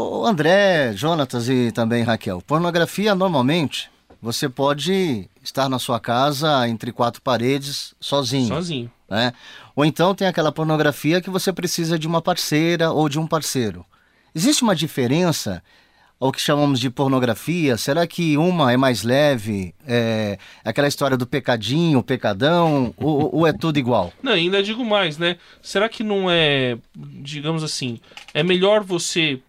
Ô 0.00 0.24
André, 0.24 0.92
Jonatas 0.94 1.48
e 1.48 1.72
também 1.72 2.04
Raquel, 2.04 2.40
pornografia 2.40 3.16
normalmente 3.16 3.90
você 4.22 4.48
pode 4.48 5.28
estar 5.42 5.68
na 5.68 5.80
sua 5.80 5.98
casa 5.98 6.68
entre 6.68 6.92
quatro 6.92 7.20
paredes 7.20 7.96
sozinho. 7.98 8.46
Sozinho. 8.46 8.92
né? 9.10 9.32
Ou 9.74 9.84
então 9.84 10.14
tem 10.14 10.28
aquela 10.28 10.52
pornografia 10.52 11.20
que 11.20 11.28
você 11.28 11.52
precisa 11.52 11.98
de 11.98 12.06
uma 12.06 12.22
parceira 12.22 12.92
ou 12.92 13.08
de 13.08 13.18
um 13.18 13.26
parceiro. 13.26 13.84
Existe 14.32 14.62
uma 14.62 14.76
diferença 14.76 15.60
ao 16.20 16.30
que 16.30 16.40
chamamos 16.40 16.78
de 16.78 16.90
pornografia? 16.90 17.76
Será 17.76 18.06
que 18.06 18.36
uma 18.36 18.72
é 18.72 18.76
mais 18.76 19.02
leve? 19.02 19.74
É 19.84 20.38
aquela 20.64 20.86
história 20.86 21.16
do 21.16 21.26
pecadinho, 21.26 22.04
pecadão? 22.04 22.94
ou, 22.96 23.34
ou 23.34 23.46
é 23.48 23.52
tudo 23.52 23.80
igual? 23.80 24.12
Não, 24.22 24.30
ainda 24.30 24.62
digo 24.62 24.84
mais, 24.84 25.18
né? 25.18 25.38
Será 25.60 25.88
que 25.88 26.04
não 26.04 26.30
é, 26.30 26.78
digamos 26.94 27.64
assim, 27.64 27.98
é 28.32 28.44
melhor 28.44 28.84
você 28.84 29.40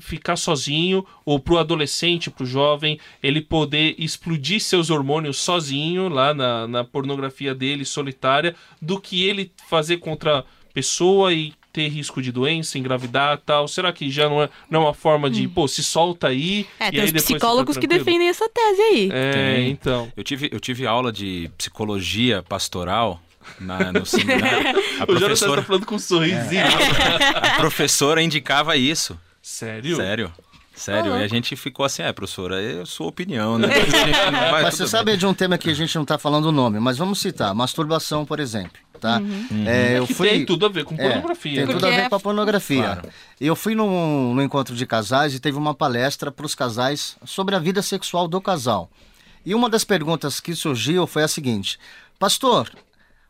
ficar 0.00 0.36
sozinho 0.36 1.04
ou 1.24 1.38
pro 1.38 1.58
adolescente, 1.58 2.30
pro 2.30 2.46
jovem, 2.46 2.98
ele 3.22 3.40
poder 3.40 3.94
explodir 3.98 4.60
seus 4.60 4.90
hormônios 4.90 5.38
sozinho 5.38 6.08
lá 6.08 6.32
na, 6.32 6.66
na 6.66 6.84
pornografia 6.84 7.54
dele 7.54 7.84
solitária, 7.84 8.54
do 8.80 9.00
que 9.00 9.24
ele 9.24 9.52
fazer 9.68 9.98
contra 9.98 10.44
pessoa 10.72 11.32
e 11.32 11.52
ter 11.72 11.88
risco 11.88 12.22
de 12.22 12.32
doença, 12.32 12.78
engravidar 12.78 13.36
tal. 13.44 13.68
Será 13.68 13.92
que 13.92 14.10
já 14.10 14.30
não 14.30 14.42
é, 14.42 14.48
não 14.70 14.80
é 14.80 14.84
uma 14.86 14.94
forma 14.94 15.28
de, 15.28 15.46
pô, 15.46 15.68
se 15.68 15.84
solta 15.84 16.28
aí 16.28 16.66
É, 16.80 16.88
e 16.88 16.90
tem 16.90 17.00
aí 17.00 17.06
os 17.06 17.12
tá 17.12 17.18
psicólogos 17.18 17.76
que 17.76 17.86
defendem 17.86 18.28
essa 18.28 18.48
tese 18.48 18.80
aí. 18.80 19.10
É, 19.12 19.32
Tem. 19.32 19.70
então. 19.70 20.10
Eu 20.16 20.24
tive, 20.24 20.48
eu 20.50 20.58
tive 20.58 20.86
aula 20.86 21.12
de 21.12 21.50
psicologia 21.58 22.42
pastoral 22.42 23.20
na, 23.60 23.92
no 23.92 24.06
seminário. 24.06 24.78
A 25.00 25.04
O 25.04 25.06
Jonathan 25.06 25.06
tá 25.06 25.06
professora, 25.06 25.62
falando 25.62 25.86
com 25.86 25.96
um 25.96 25.98
sorrisinho. 25.98 26.64
a 27.42 27.56
professora 27.56 28.22
indicava 28.22 28.74
isso. 28.76 29.18
Sério? 29.48 29.94
Sério. 29.94 30.32
Sério. 30.74 31.12
Ô, 31.14 31.18
e 31.18 31.22
a 31.22 31.28
gente 31.28 31.54
ficou 31.54 31.86
assim, 31.86 32.02
é, 32.02 32.12
professora, 32.12 32.60
é 32.60 32.82
a 32.82 32.84
sua 32.84 33.06
opinião, 33.06 33.56
né? 33.56 33.68
Vai, 34.50 34.64
Mas 34.64 34.74
você 34.74 34.88
sabe 34.88 35.16
de 35.16 35.24
um 35.24 35.32
tema 35.32 35.56
que 35.56 35.70
a 35.70 35.72
gente 35.74 35.94
não 35.94 36.02
está 36.02 36.18
falando 36.18 36.46
o 36.46 36.52
nome, 36.52 36.80
mas 36.80 36.98
vamos 36.98 37.20
citar, 37.20 37.54
masturbação, 37.54 38.26
por 38.26 38.40
exemplo, 38.40 38.76
tá? 39.00 39.20
É, 39.64 39.98
eu 39.98 40.06
Que 40.08 40.14
fui... 40.14 40.28
tem 40.30 40.44
tudo 40.44 40.66
a 40.66 40.68
ver 40.68 40.84
com 40.84 40.96
É, 40.96 41.10
pornografia. 41.10 41.54
tem 41.58 41.66
né? 41.66 41.72
tudo 41.72 41.86
a 41.86 41.90
ver 41.90 42.08
com 42.08 42.14
a 42.16 42.18
é- 42.18 42.20
pornografia. 42.20 42.82
Claro. 42.82 43.08
Eu 43.40 43.54
fui 43.54 43.76
num, 43.76 44.34
num 44.34 44.42
encontro 44.42 44.74
de 44.74 44.84
casais 44.84 45.32
e 45.32 45.38
teve 45.38 45.56
uma 45.56 45.74
palestra 45.76 46.32
para 46.32 46.44
os 46.44 46.56
casais 46.56 47.16
sobre 47.24 47.54
a 47.54 47.60
vida 47.60 47.80
sexual 47.82 48.26
do 48.26 48.40
casal. 48.40 48.90
E 49.44 49.54
uma 49.54 49.70
das 49.70 49.84
perguntas 49.84 50.40
que 50.40 50.56
surgiu 50.56 51.06
foi 51.06 51.22
a 51.22 51.28
seguinte: 51.28 51.78
Pastor, 52.18 52.68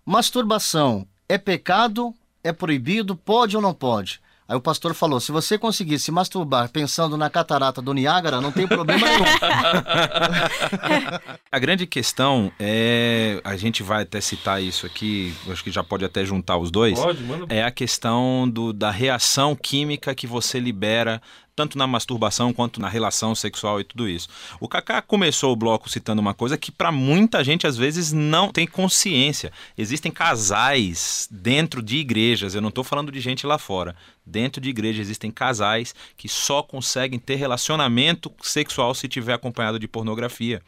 masturbação 0.05 1.07
é 1.29 1.37
pecado? 1.37 2.15
É 2.43 2.53
proibido? 2.53 3.15
Pode 3.15 3.55
ou 3.55 3.61
não 3.63 3.75
pode? 3.75 4.19
Aí 4.49 4.57
o 4.57 4.61
pastor 4.61 4.95
falou: 4.95 5.19
se 5.19 5.33
você 5.33 5.59
conseguir 5.59 5.99
se 5.99 6.13
masturbar 6.13 6.71
pensando 6.71 7.17
na 7.17 7.29
catarata 7.29 7.83
do 7.83 7.93
Niágara, 7.93 8.41
não 8.41 8.53
tem 8.53 8.67
problema 8.67 9.07
nenhum. 9.07 9.25
A 11.51 11.59
grande 11.59 11.87
questão 11.87 12.53
é, 12.59 13.41
a 13.43 13.57
gente 13.57 13.83
vai 13.83 14.03
até 14.03 14.21
citar 14.21 14.63
isso 14.63 14.87
aqui, 14.87 15.35
acho 15.49 15.65
que 15.65 15.71
já 15.71 15.83
pode 15.83 16.05
até 16.05 16.25
juntar 16.25 16.59
os 16.59 16.71
dois. 16.71 16.99
Pode, 16.99 17.23
manda. 17.23 17.53
É 17.53 17.65
a 17.65 17.71
questão 17.71 18.49
do, 18.49 18.73
da 18.73 18.91
reação 18.91 19.57
química 19.57 20.15
que 20.15 20.27
você 20.27 20.61
libera 20.61 21.21
tanto 21.57 21.79
na 21.79 21.87
masturbação 21.87 22.53
quanto 22.53 22.81
na 22.81 22.89
relação 22.89 23.35
sexual 23.35 23.81
e 23.81 23.85
tudo 23.85 24.07
isso. 24.07 24.29
O 24.61 24.69
Kaká 24.69 25.01
começou 25.01 25.53
o 25.53 25.57
bloco 25.57 25.89
citando 25.89 26.21
uma 26.21 26.35
coisa 26.35 26.59
que 26.59 26.71
para 26.71 26.93
muita 26.93 27.43
gente 27.43 27.67
às 27.67 27.79
vezes 27.79 28.13
não 28.13 28.53
tem 28.53 28.67
consciência. 28.67 29.51
Existem 29.77 30.13
casais 30.13 31.27
dentro 31.31 31.83
de 31.83 31.97
igrejas, 31.97 32.55
eu 32.55 32.61
não 32.61 32.69
estou 32.69 32.85
falando 32.85 33.11
de 33.11 33.21
gente 33.21 33.47
lá 33.47 33.57
fora. 33.57 33.97
Dentro 34.25 34.61
de 34.61 34.69
igreja 34.69 35.01
existem 35.01 35.31
casais 35.31 35.95
que 36.17 36.29
só 36.29 36.63
conseguem 36.63 37.19
ter 37.19 37.37
relacionamento 37.37 38.31
sexual 38.43 38.95
se 38.95 39.09
tiver 39.09 39.33
acompanhado 39.33 39.79
de 39.79 39.89
pornografia. 39.89 40.61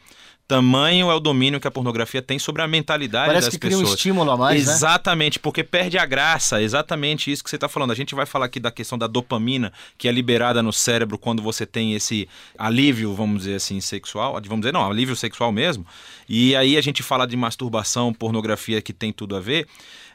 Tamanho 0.49 1.11
é 1.11 1.13
o 1.13 1.19
domínio 1.19 1.59
que 1.59 1.67
a 1.67 1.71
pornografia 1.71 2.23
tem 2.23 2.39
sobre 2.39 2.63
a 2.63 2.67
mentalidade 2.67 3.27
Parece 3.27 3.45
das 3.45 3.53
que 3.53 3.59
cria 3.59 3.77
um 3.77 3.81
pessoas. 3.81 3.99
estímulo 3.99 4.31
a 4.31 4.35
mais, 4.35 4.65
né? 4.65 4.73
Exatamente, 4.73 5.37
porque 5.37 5.63
perde 5.63 5.99
a 5.99 6.07
graça. 6.07 6.59
Exatamente 6.59 7.31
isso 7.31 7.43
que 7.43 7.51
você 7.51 7.55
está 7.55 7.69
falando. 7.69 7.91
A 7.91 7.95
gente 7.95 8.15
vai 8.15 8.25
falar 8.25 8.47
aqui 8.47 8.59
da 8.59 8.71
questão 8.71 8.97
da 8.97 9.05
dopamina, 9.05 9.71
que 9.95 10.07
é 10.07 10.11
liberada 10.11 10.63
no 10.63 10.73
cérebro 10.73 11.19
quando 11.19 11.43
você 11.43 11.67
tem 11.67 11.93
esse 11.93 12.27
alívio, 12.57 13.13
vamos 13.13 13.43
dizer 13.43 13.57
assim, 13.57 13.79
sexual. 13.79 14.41
Vamos 14.47 14.61
dizer, 14.61 14.73
não, 14.73 14.89
alívio 14.89 15.15
sexual 15.15 15.51
mesmo. 15.51 15.85
E 16.27 16.55
aí 16.55 16.77
a 16.77 16.81
gente 16.81 17.03
fala 17.03 17.27
de 17.27 17.37
masturbação, 17.37 18.11
pornografia, 18.11 18.81
que 18.81 18.91
tem 18.91 19.13
tudo 19.13 19.35
a 19.35 19.39
ver. 19.39 19.67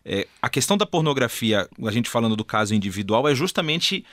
É, 0.04 0.26
a 0.42 0.48
questão 0.50 0.76
da 0.76 0.84
pornografia, 0.84 1.68
a 1.86 1.92
gente 1.92 2.10
falando 2.10 2.34
do 2.34 2.44
caso 2.44 2.74
individual, 2.74 3.28
é 3.28 3.36
justamente 3.36 4.04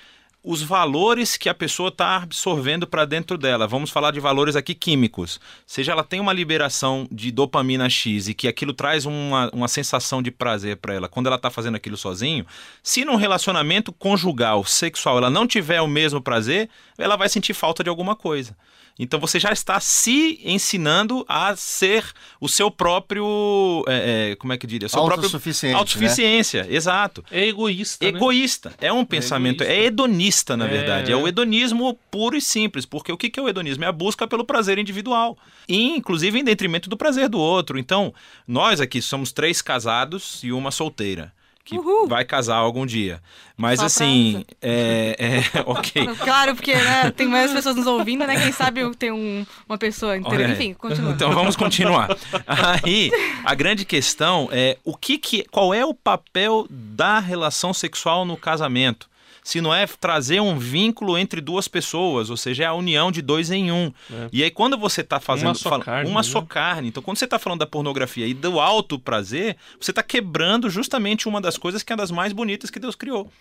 os 0.44 0.64
valores 0.64 1.38
que 1.38 1.48
a 1.48 1.54
pessoa 1.54 1.90
está 1.90 2.16
absorvendo 2.16 2.88
para 2.88 3.06
dentro 3.06 3.38
dela. 3.38 3.68
Vamos 3.68 3.92
falar 3.92 4.12
de 4.12 4.20
valores 4.20 4.56
aqui 4.56 4.74
químicos. 4.74 5.40
Seja 5.68 5.92
ela 5.92 6.04
tem 6.04 6.20
uma 6.20 6.34
liberação 6.34 7.08
de 7.12 7.32
dopamina 7.32 7.90
X 7.90 8.28
e 8.28 8.34
que 8.34 8.48
aquilo 8.48 8.74
traz 8.74 9.06
uma, 9.06 9.52
uma 9.54 9.68
sensação 9.68 10.22
de 10.22 10.32
prazer 10.32 10.78
para 10.78 10.96
ela 10.96 11.08
quando 11.08 11.28
ela 11.28 11.36
está 11.36 11.52
fazendo 11.52 11.76
aquilo 11.76 11.96
sozinho, 11.96 12.46
se 12.82 13.06
num 13.06 13.16
relacionamento 13.16 13.94
conjugal, 13.94 14.64
sexual, 14.66 15.18
ela 15.18 15.30
não 15.30 15.46
tiver 15.46 15.82
o 15.82 15.88
mesmo 15.88 16.22
prazer, 16.22 16.70
ela 16.98 17.16
vai 17.16 17.30
sentir 17.30 17.54
falta 17.54 17.84
de 17.84 17.90
alguma 17.90 18.16
coisa. 18.16 18.56
Então 19.00 19.20
você 19.20 19.40
já 19.40 19.52
está 19.52 19.80
se 19.80 20.40
ensinando 20.44 21.26
a 21.28 21.56
ser 21.56 22.06
o 22.40 22.48
seu 22.48 22.70
próprio. 22.70 23.84
é, 23.88 24.32
é, 24.32 24.36
como 24.36 24.54
é 24.54 24.58
que 24.58 24.68
diria? 24.68 24.86
O 24.86 24.90
seu 24.90 25.00
próprio. 25.06 25.30
Né? 25.30 25.74
Autossuficiência, 25.80 26.68
exato. 26.70 27.24
É 27.32 27.48
egoísta, 27.48 28.06
né? 28.06 28.18
Egoísta. 28.18 28.74
É 28.80 28.92
um 28.94 29.04
pensamento. 29.04 29.64
É, 29.64 29.68
egoísta. 29.68 29.88
hedonista, 29.88 30.58
na 30.58 30.66
É. 30.66 30.68
verdade. 30.70 31.12
É 31.12 31.16
o 31.16 31.28
hedonismo 31.28 31.98
puro 32.10 32.36
e 32.36 32.42
simples. 32.42 32.86
Porque 32.86 33.12
o 33.12 33.18
que 33.18 33.30
que 33.30 33.40
é 33.40 33.44
o 33.44 33.50
hedonismo? 33.50 33.84
É 33.84 33.88
a 33.88 33.92
busca 33.92 34.28
pelo 34.28 34.46
prazer 34.46 34.78
individual. 34.78 35.38
E, 35.68 35.96
inclusive, 35.96 36.40
em 36.40 36.44
detrimento 36.44 36.90
do 36.90 36.98
prazer 36.98 37.30
do 37.30 37.40
outro. 37.40 37.80
Então, 37.80 38.14
nós 38.48 38.80
aqui 38.82 39.02
somos 39.02 39.32
três 39.32 39.62
casados 39.62 40.42
e 40.44 40.52
uma 40.52 40.72
solteira. 40.72 41.34
Que 41.64 41.78
Uhul. 41.78 42.08
vai 42.08 42.26
casar 42.26 42.56
algum 42.58 42.86
dia. 42.86 43.22
Mas 43.56 43.80
Só 43.80 43.86
assim, 43.86 44.44
é, 44.62 45.16
é. 45.56 45.62
Ok. 45.66 46.08
Claro, 46.20 46.56
porque 46.56 46.74
né, 46.76 47.12
tem 47.12 47.28
mais 47.28 47.52
pessoas 47.52 47.76
nos 47.76 47.86
ouvindo, 47.86 48.26
né? 48.26 48.42
Quem 48.42 48.52
sabe 48.52 48.82
tem 48.96 49.12
um- 49.12 49.46
uma 49.70 49.78
pessoa 49.78 50.18
inteira. 50.18 50.50
Enfim, 50.52 50.74
continua. 50.74 51.12
Então 51.12 51.32
vamos 51.34 51.56
continuar. 51.56 52.10
Aí, 52.48 53.12
a 53.46 53.54
grande 53.54 53.86
questão 53.86 54.50
é 54.52 54.78
o 54.84 54.96
que 54.98 55.18
que, 55.18 55.44
qual 55.52 55.74
é 55.74 55.86
o 55.86 55.94
papel 55.94 56.66
da 56.70 57.20
relação 57.20 57.74
sexual 57.74 58.26
no 58.26 58.36
casamento? 58.36 59.11
Se 59.44 59.60
não 59.60 59.74
é 59.74 59.88
trazer 59.88 60.40
um 60.40 60.58
vínculo 60.60 61.18
entre 61.18 61.42
duas 61.42 61.68
pessoas, 61.68 62.30
ou 62.30 62.38
seja, 62.38 62.64
é 62.64 62.68
a 62.68 62.74
união 62.74 63.12
de 63.12 63.22
dois 63.24 63.50
em 63.50 63.72
um. 63.72 63.92
E 64.32 64.44
aí, 64.44 64.52
quando 64.52 64.78
você 64.78 65.02
está 65.02 65.20
fazendo. 65.20 65.48
Uma 65.48 65.56
só 65.56 65.70
fala- 65.70 65.84
carne, 65.84 66.10
uma 66.10 66.20
né? 66.20 66.24
só 66.24 66.42
carne. 66.44 66.88
Então, 66.90 67.02
quando 67.02 67.18
você 67.18 67.26
está 67.26 67.40
falando 67.40 67.60
da 67.60 67.66
pornografia 67.66 68.28
e 68.28 68.34
do 68.36 68.60
alto 68.60 69.00
prazer, 69.00 69.58
você 69.80 69.92
está 69.92 70.04
quebrando 70.04 70.70
justamente 70.70 71.28
uma 71.28 71.42
das 71.42 71.58
coisas 71.58 71.82
que 71.82 71.92
é 71.92 71.96
das 71.96 72.12
mais 72.12 72.34
bonitas 72.34 72.70
que 72.70 72.80
Deus 72.80 72.96
criou. 72.96 73.32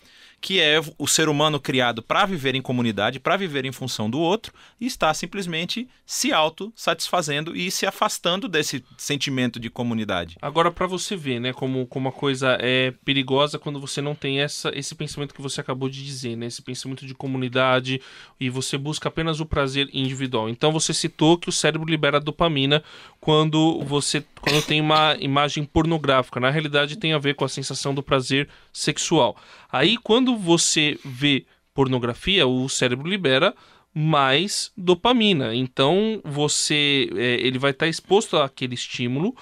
Que 0.40 0.60
é 0.60 0.80
o 0.98 1.06
ser 1.06 1.28
humano 1.28 1.60
criado 1.60 2.02
para 2.02 2.24
viver 2.24 2.54
em 2.54 2.62
comunidade, 2.62 3.20
para 3.20 3.36
viver 3.36 3.64
em 3.64 3.72
função 3.72 4.08
do 4.08 4.18
outro, 4.18 4.52
e 4.80 4.86
está 4.86 5.12
simplesmente 5.12 5.86
se 6.06 6.32
auto-satisfazendo 6.32 7.54
e 7.54 7.70
se 7.70 7.86
afastando 7.86 8.48
desse 8.48 8.84
sentimento 8.96 9.60
de 9.60 9.68
comunidade. 9.68 10.36
Agora, 10.40 10.70
pra 10.70 10.86
você 10.86 11.14
ver, 11.14 11.40
né, 11.40 11.52
como, 11.52 11.86
como 11.86 12.08
a 12.08 12.12
coisa 12.12 12.56
é 12.60 12.92
perigosa 13.04 13.58
quando 13.58 13.78
você 13.78 14.00
não 14.00 14.14
tem 14.14 14.40
essa, 14.40 14.70
esse 14.74 14.94
pensamento 14.94 15.34
que 15.34 15.42
você 15.42 15.60
acabou 15.60 15.88
de 15.88 16.04
dizer, 16.04 16.36
né, 16.36 16.46
esse 16.46 16.62
pensamento 16.62 17.06
de 17.06 17.14
comunidade 17.14 18.00
e 18.40 18.48
você 18.48 18.78
busca 18.78 19.08
apenas 19.08 19.40
o 19.40 19.46
prazer 19.46 19.88
individual. 19.92 20.48
Então, 20.48 20.72
você 20.72 20.94
citou 20.94 21.36
que 21.36 21.48
o 21.48 21.52
cérebro 21.52 21.88
libera 21.88 22.18
dopamina 22.18 22.82
quando 23.20 23.84
você 23.84 24.24
quando 24.40 24.62
tem 24.64 24.80
uma 24.80 25.16
imagem 25.20 25.64
pornográfica. 25.64 26.40
Na 26.40 26.50
realidade, 26.50 26.98
tem 26.98 27.12
a 27.12 27.18
ver 27.18 27.34
com 27.34 27.44
a 27.44 27.48
sensação 27.48 27.94
do 27.94 28.02
prazer 28.02 28.48
sexual. 28.72 29.36
Aí, 29.70 29.96
quando 29.96 30.36
você 30.36 30.98
vê 31.04 31.44
pornografia, 31.74 32.46
o 32.46 32.68
cérebro 32.68 33.08
libera 33.08 33.54
mais 33.94 34.70
dopamina. 34.76 35.54
Então 35.54 36.20
você 36.24 37.10
é, 37.14 37.34
ele 37.40 37.58
vai 37.58 37.72
estar 37.72 37.88
exposto 37.88 38.36
àquele 38.36 38.74
estímulo 38.74 39.34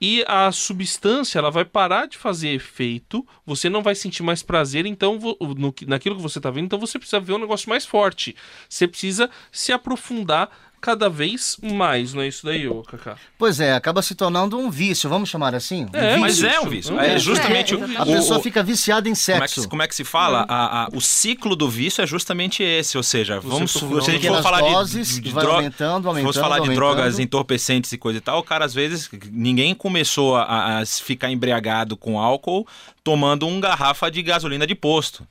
e 0.00 0.22
a 0.26 0.52
substância 0.52 1.38
ela 1.38 1.50
vai 1.50 1.64
parar 1.64 2.06
de 2.06 2.18
fazer 2.18 2.50
efeito, 2.50 3.26
você 3.46 3.70
não 3.70 3.82
vai 3.82 3.94
sentir 3.94 4.22
mais 4.22 4.42
prazer, 4.42 4.84
então 4.84 5.18
no, 5.56 5.74
naquilo 5.86 6.16
que 6.16 6.22
você 6.22 6.38
está 6.38 6.50
vendo, 6.50 6.66
então 6.66 6.78
você 6.78 6.98
precisa 6.98 7.18
ver 7.18 7.32
um 7.32 7.38
negócio 7.38 7.70
mais 7.70 7.86
forte. 7.86 8.36
Você 8.68 8.86
precisa 8.86 9.30
se 9.50 9.72
aprofundar 9.72 10.50
cada 10.86 11.08
vez 11.10 11.56
mais, 11.60 12.14
não 12.14 12.22
é 12.22 12.28
isso 12.28 12.46
daí, 12.46 12.68
ô 12.68 12.80
Kaká? 12.82 13.16
Pois 13.36 13.58
é, 13.58 13.74
acaba 13.74 14.00
se 14.02 14.14
tornando 14.14 14.56
um 14.56 14.70
vício, 14.70 15.10
vamos 15.10 15.28
chamar 15.28 15.52
assim? 15.52 15.84
Um 15.86 15.88
É, 15.96 16.10
vício. 16.14 16.20
Mas 16.20 16.42
é 16.44 16.60
um 16.60 16.68
vício. 16.68 16.94
Não 16.94 17.00
É 17.00 17.14
é. 17.14 17.18
justamente 17.18 17.74
É, 17.74 17.76
o-. 17.76 18.02
A 18.02 18.06
pessoa 18.06 18.38
o- 18.38 18.42
fica 18.42 18.62
viciada 18.62 19.08
em 19.08 19.12
Como 19.14 19.32
é, 19.36 19.40
que, 19.40 19.48
sexo. 19.54 19.68
como 19.68 19.82
é 19.82 19.88
que 19.88 19.94
se 19.96 20.04
fala? 20.04 20.46
A- 20.48 20.84
a- 20.84 20.88
o 20.94 21.00
ciclo 21.00 21.56
do 21.56 21.68
vício 21.68 22.02
é 22.02 22.06
justamente 22.06 22.62
esse, 22.62 22.96
ou 22.96 23.02
seja, 23.02 23.40
vamos 23.40 23.72
se 23.72 23.84
a 23.84 24.12
gente 24.12 24.28
for 24.28 24.40
falar 24.42 24.60
de, 24.62 24.70
doses 24.70 25.08
de, 25.16 25.20
de 25.22 25.30
vai 25.32 25.42
droga, 25.42 25.56
aumentando, 25.58 26.02
se 26.02 26.08
aumentando, 26.08 26.26
fosse 26.28 26.38
falar 26.38 26.54
de 26.56 26.60
aumentando. 26.68 26.76
drogas 26.76 27.18
entorpecentes 27.18 27.90
e 27.90 27.98
coisa 27.98 28.18
e 28.18 28.20
tal, 28.20 28.38
o 28.38 28.42
cara 28.44 28.64
às 28.64 28.72
vezes 28.72 29.10
ninguém 29.32 29.74
começou 29.74 30.36
a, 30.36 30.78
a 30.82 30.86
ficar 30.86 31.30
embriagado 31.32 31.96
com 31.96 32.18
álcool 32.20 32.64
tomando 33.02 33.44
um 33.46 33.58
garrafa 33.58 34.08
de 34.08 34.22
gasolina 34.22 34.66
de 34.66 34.74
posto. 34.76 35.26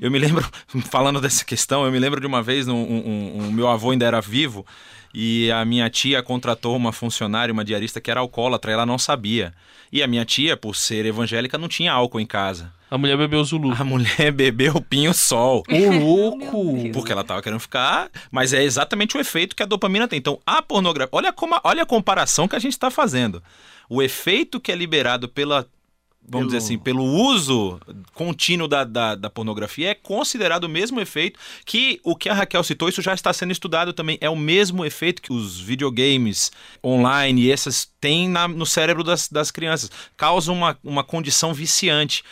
Eu 0.00 0.10
me 0.10 0.18
lembro, 0.18 0.46
falando 0.90 1.20
dessa 1.20 1.44
questão, 1.44 1.84
eu 1.84 1.92
me 1.92 1.98
lembro 1.98 2.20
de 2.20 2.26
uma 2.26 2.42
vez, 2.42 2.68
um, 2.68 2.74
um- 2.74 3.32
um- 3.46 3.52
meu 3.52 3.68
avô 3.68 3.90
ainda 3.90 4.04
era 4.06 4.20
vivo, 4.20 4.66
e 5.12 5.50
a 5.52 5.64
minha 5.64 5.88
tia 5.88 6.22
contratou 6.22 6.76
uma 6.76 6.92
funcionária, 6.92 7.52
uma 7.52 7.64
diarista 7.64 8.00
que 8.00 8.10
era 8.10 8.20
alcoólatra, 8.20 8.72
ela 8.72 8.84
não 8.86 8.98
sabia. 8.98 9.52
E 9.92 10.02
a 10.02 10.06
minha 10.08 10.24
tia, 10.24 10.56
por 10.56 10.74
ser 10.74 11.06
evangélica, 11.06 11.56
não 11.56 11.68
tinha 11.68 11.92
álcool 11.92 12.18
em 12.18 12.26
casa. 12.26 12.72
A 12.90 12.98
mulher 12.98 13.16
bebeu 13.16 13.42
Zulu. 13.44 13.72
A 13.78 13.84
mulher 13.84 14.30
bebeu 14.34 14.80
pinho-sol. 14.80 15.62
Ô, 15.68 15.98
louco! 15.98 16.90
Porque 16.92 17.12
ela 17.12 17.22
tava 17.22 17.40
querendo 17.42 17.60
ficar, 17.60 18.10
mas 18.30 18.52
é 18.52 18.62
exatamente 18.64 19.16
o 19.16 19.20
efeito 19.20 19.54
que 19.54 19.62
a 19.62 19.66
dopamina 19.66 20.08
tem. 20.08 20.18
Então, 20.18 20.40
a 20.44 20.60
pornografia, 20.60 21.08
olha 21.12 21.32
como, 21.32 21.58
olha 21.62 21.84
a 21.84 21.86
comparação 21.86 22.48
que 22.48 22.56
a 22.56 22.58
gente 22.58 22.72
está 22.72 22.90
fazendo. 22.90 23.40
O 23.88 24.02
efeito 24.02 24.58
que 24.58 24.72
é 24.72 24.74
liberado 24.74 25.28
pela 25.28 25.64
vamos 26.26 26.30
Pelo- 26.30 26.46
dizer 26.46 26.58
assim, 26.58 26.78
pelo 26.78 27.04
uso 27.04 27.78
contínuo 28.14 28.66
da, 28.66 28.82
da, 28.84 29.14
da 29.14 29.28
pornografia 29.30 29.90
é 29.90 29.94
considerado 29.94 30.64
o 30.64 30.68
mesmo 30.68 31.00
efeito 31.00 31.38
que 31.66 32.00
o 32.02 32.16
que 32.16 32.28
a 32.28 32.34
Raquel 32.34 32.62
citou, 32.64 32.88
isso 32.88 33.02
já 33.02 33.12
está 33.14 33.32
sendo 33.32 33.52
estudado 33.52 33.92
também. 33.92 34.16
É 34.20 34.30
o 34.30 34.36
mesmo 34.36 34.84
efeito 34.84 35.20
que 35.20 35.32
os 35.32 35.60
videogames 35.60 36.50
online 36.84 37.42
e 37.42 37.52
essas 37.52 37.88
têm 38.00 38.28
na- 38.28 38.48
no 38.48 38.64
cérebro 38.66 39.04
das, 39.04 39.28
das 39.28 39.50
crianças. 39.50 39.90
Causa 40.16 40.50
uma, 40.50 40.78
uma 40.82 41.04
condição 41.04 41.52
viciante. 41.52 42.22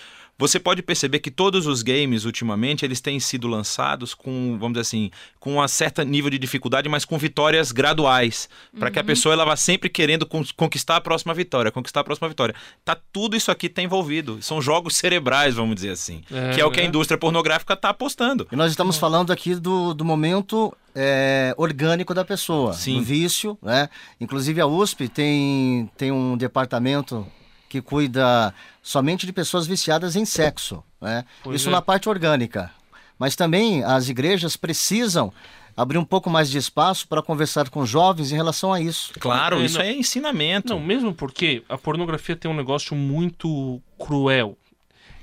Você 0.42 0.59
pode 0.59 0.83
perceber 0.83 1.20
que 1.20 1.31
todos 1.31 1.68
os 1.68 1.83
games, 1.83 2.24
ultimamente, 2.24 2.85
eles 2.85 3.00
têm 3.00 3.20
sido 3.20 3.46
lançados 3.46 4.12
com, 4.12 4.57
vamos 4.59 4.72
dizer 4.72 4.81
assim, 4.81 5.11
com 5.38 5.61
um 5.61 5.68
certo 5.68 6.02
nível 6.02 6.28
de 6.28 6.37
dificuldade, 6.37 6.88
mas 6.88 7.05
com 7.05 7.16
vitórias 7.16 7.70
graduais. 7.70 8.48
Para 8.76 8.90
que 8.90 8.98
a 8.98 9.05
pessoa 9.05 9.35
ela 9.35 9.44
vá 9.44 9.55
sempre 9.55 9.88
querendo 9.88 10.26
con- 10.26 10.42
conquistar 10.57 10.96
a 10.96 11.00
próxima 11.00 11.33
vitória, 11.33 11.70
conquistar 11.70 12.00
a 12.00 12.05
próxima 12.05 12.28
vitória. 12.28 12.57
Tá 12.85 12.96
tudo 13.12 13.37
isso 13.37 13.52
aqui 13.52 13.68
tá 13.68 13.81
envolvido. 13.83 14.42
São 14.42 14.61
jogos 14.61 14.96
cerebrais, 14.96 15.55
vamos 15.55 15.76
dizer 15.76 15.90
assim. 15.90 16.22
É, 16.28 16.55
que 16.55 16.61
é 16.61 16.66
o 16.66 16.72
que 16.72 16.81
a 16.81 16.83
né? 16.83 16.88
indústria 16.88 17.16
pornográfica 17.16 17.76
tá 17.76 17.90
apostando. 17.90 18.48
E 18.50 18.57
nós 18.57 18.72
estamos 18.72 18.98
falando 18.98 19.33
aqui 19.33 19.55
do, 19.55 19.94
do 19.94 20.05
momento 20.05 20.76
é, 20.92 21.55
orgânico 21.57 22.12
da 22.12 22.24
pessoa, 22.24 22.72
Sim. 22.72 22.96
do 22.96 23.05
vício, 23.05 23.57
né? 23.62 23.88
Inclusive 24.20 24.61
a 24.61 24.66
USP 24.66 25.09
tem, 25.09 25.88
tem 25.96 26.11
um 26.11 26.37
departamento 26.37 27.24
que 27.73 27.81
cuida 27.81 28.53
somente 28.83 29.25
de 29.25 29.33
pessoas 29.33 29.67
viciadas 29.67 30.15
em 30.15 30.27
sexo, 30.27 30.85
né? 31.01 31.25
Pois 31.43 31.57
Isso 31.59 31.71
é. 31.71 31.73
na 31.73 31.81
parte 31.81 32.07
orgânica. 32.07 32.71
Mas 33.19 33.35
também 33.35 33.83
as 33.83 34.11
igrejas 34.11 34.59
precisam 34.59 35.33
abrir 35.75 35.97
um 35.97 36.05
pouco 36.05 36.29
mais 36.29 36.51
de 36.51 36.59
espaço 36.59 37.09
para 37.09 37.23
conversar 37.23 37.71
com 37.71 37.87
jovens 37.87 38.31
em 38.31 38.37
relação 38.37 38.75
a 38.75 38.79
isso. 38.79 39.15
Claro, 39.19 39.63
É, 39.63 39.65
isso 39.65 39.79
não- 39.79 39.85
é 39.87 39.91
ensinamento. 39.93 40.75
Não, 40.75 40.81
mesmo 40.81 41.15
porque 41.15 41.63
a 41.67 41.79
pornografia 41.79 42.37
tem 42.37 42.51
um 42.51 42.55
negócio 42.55 42.95
muito 42.95 43.81
cruel. 43.99 44.55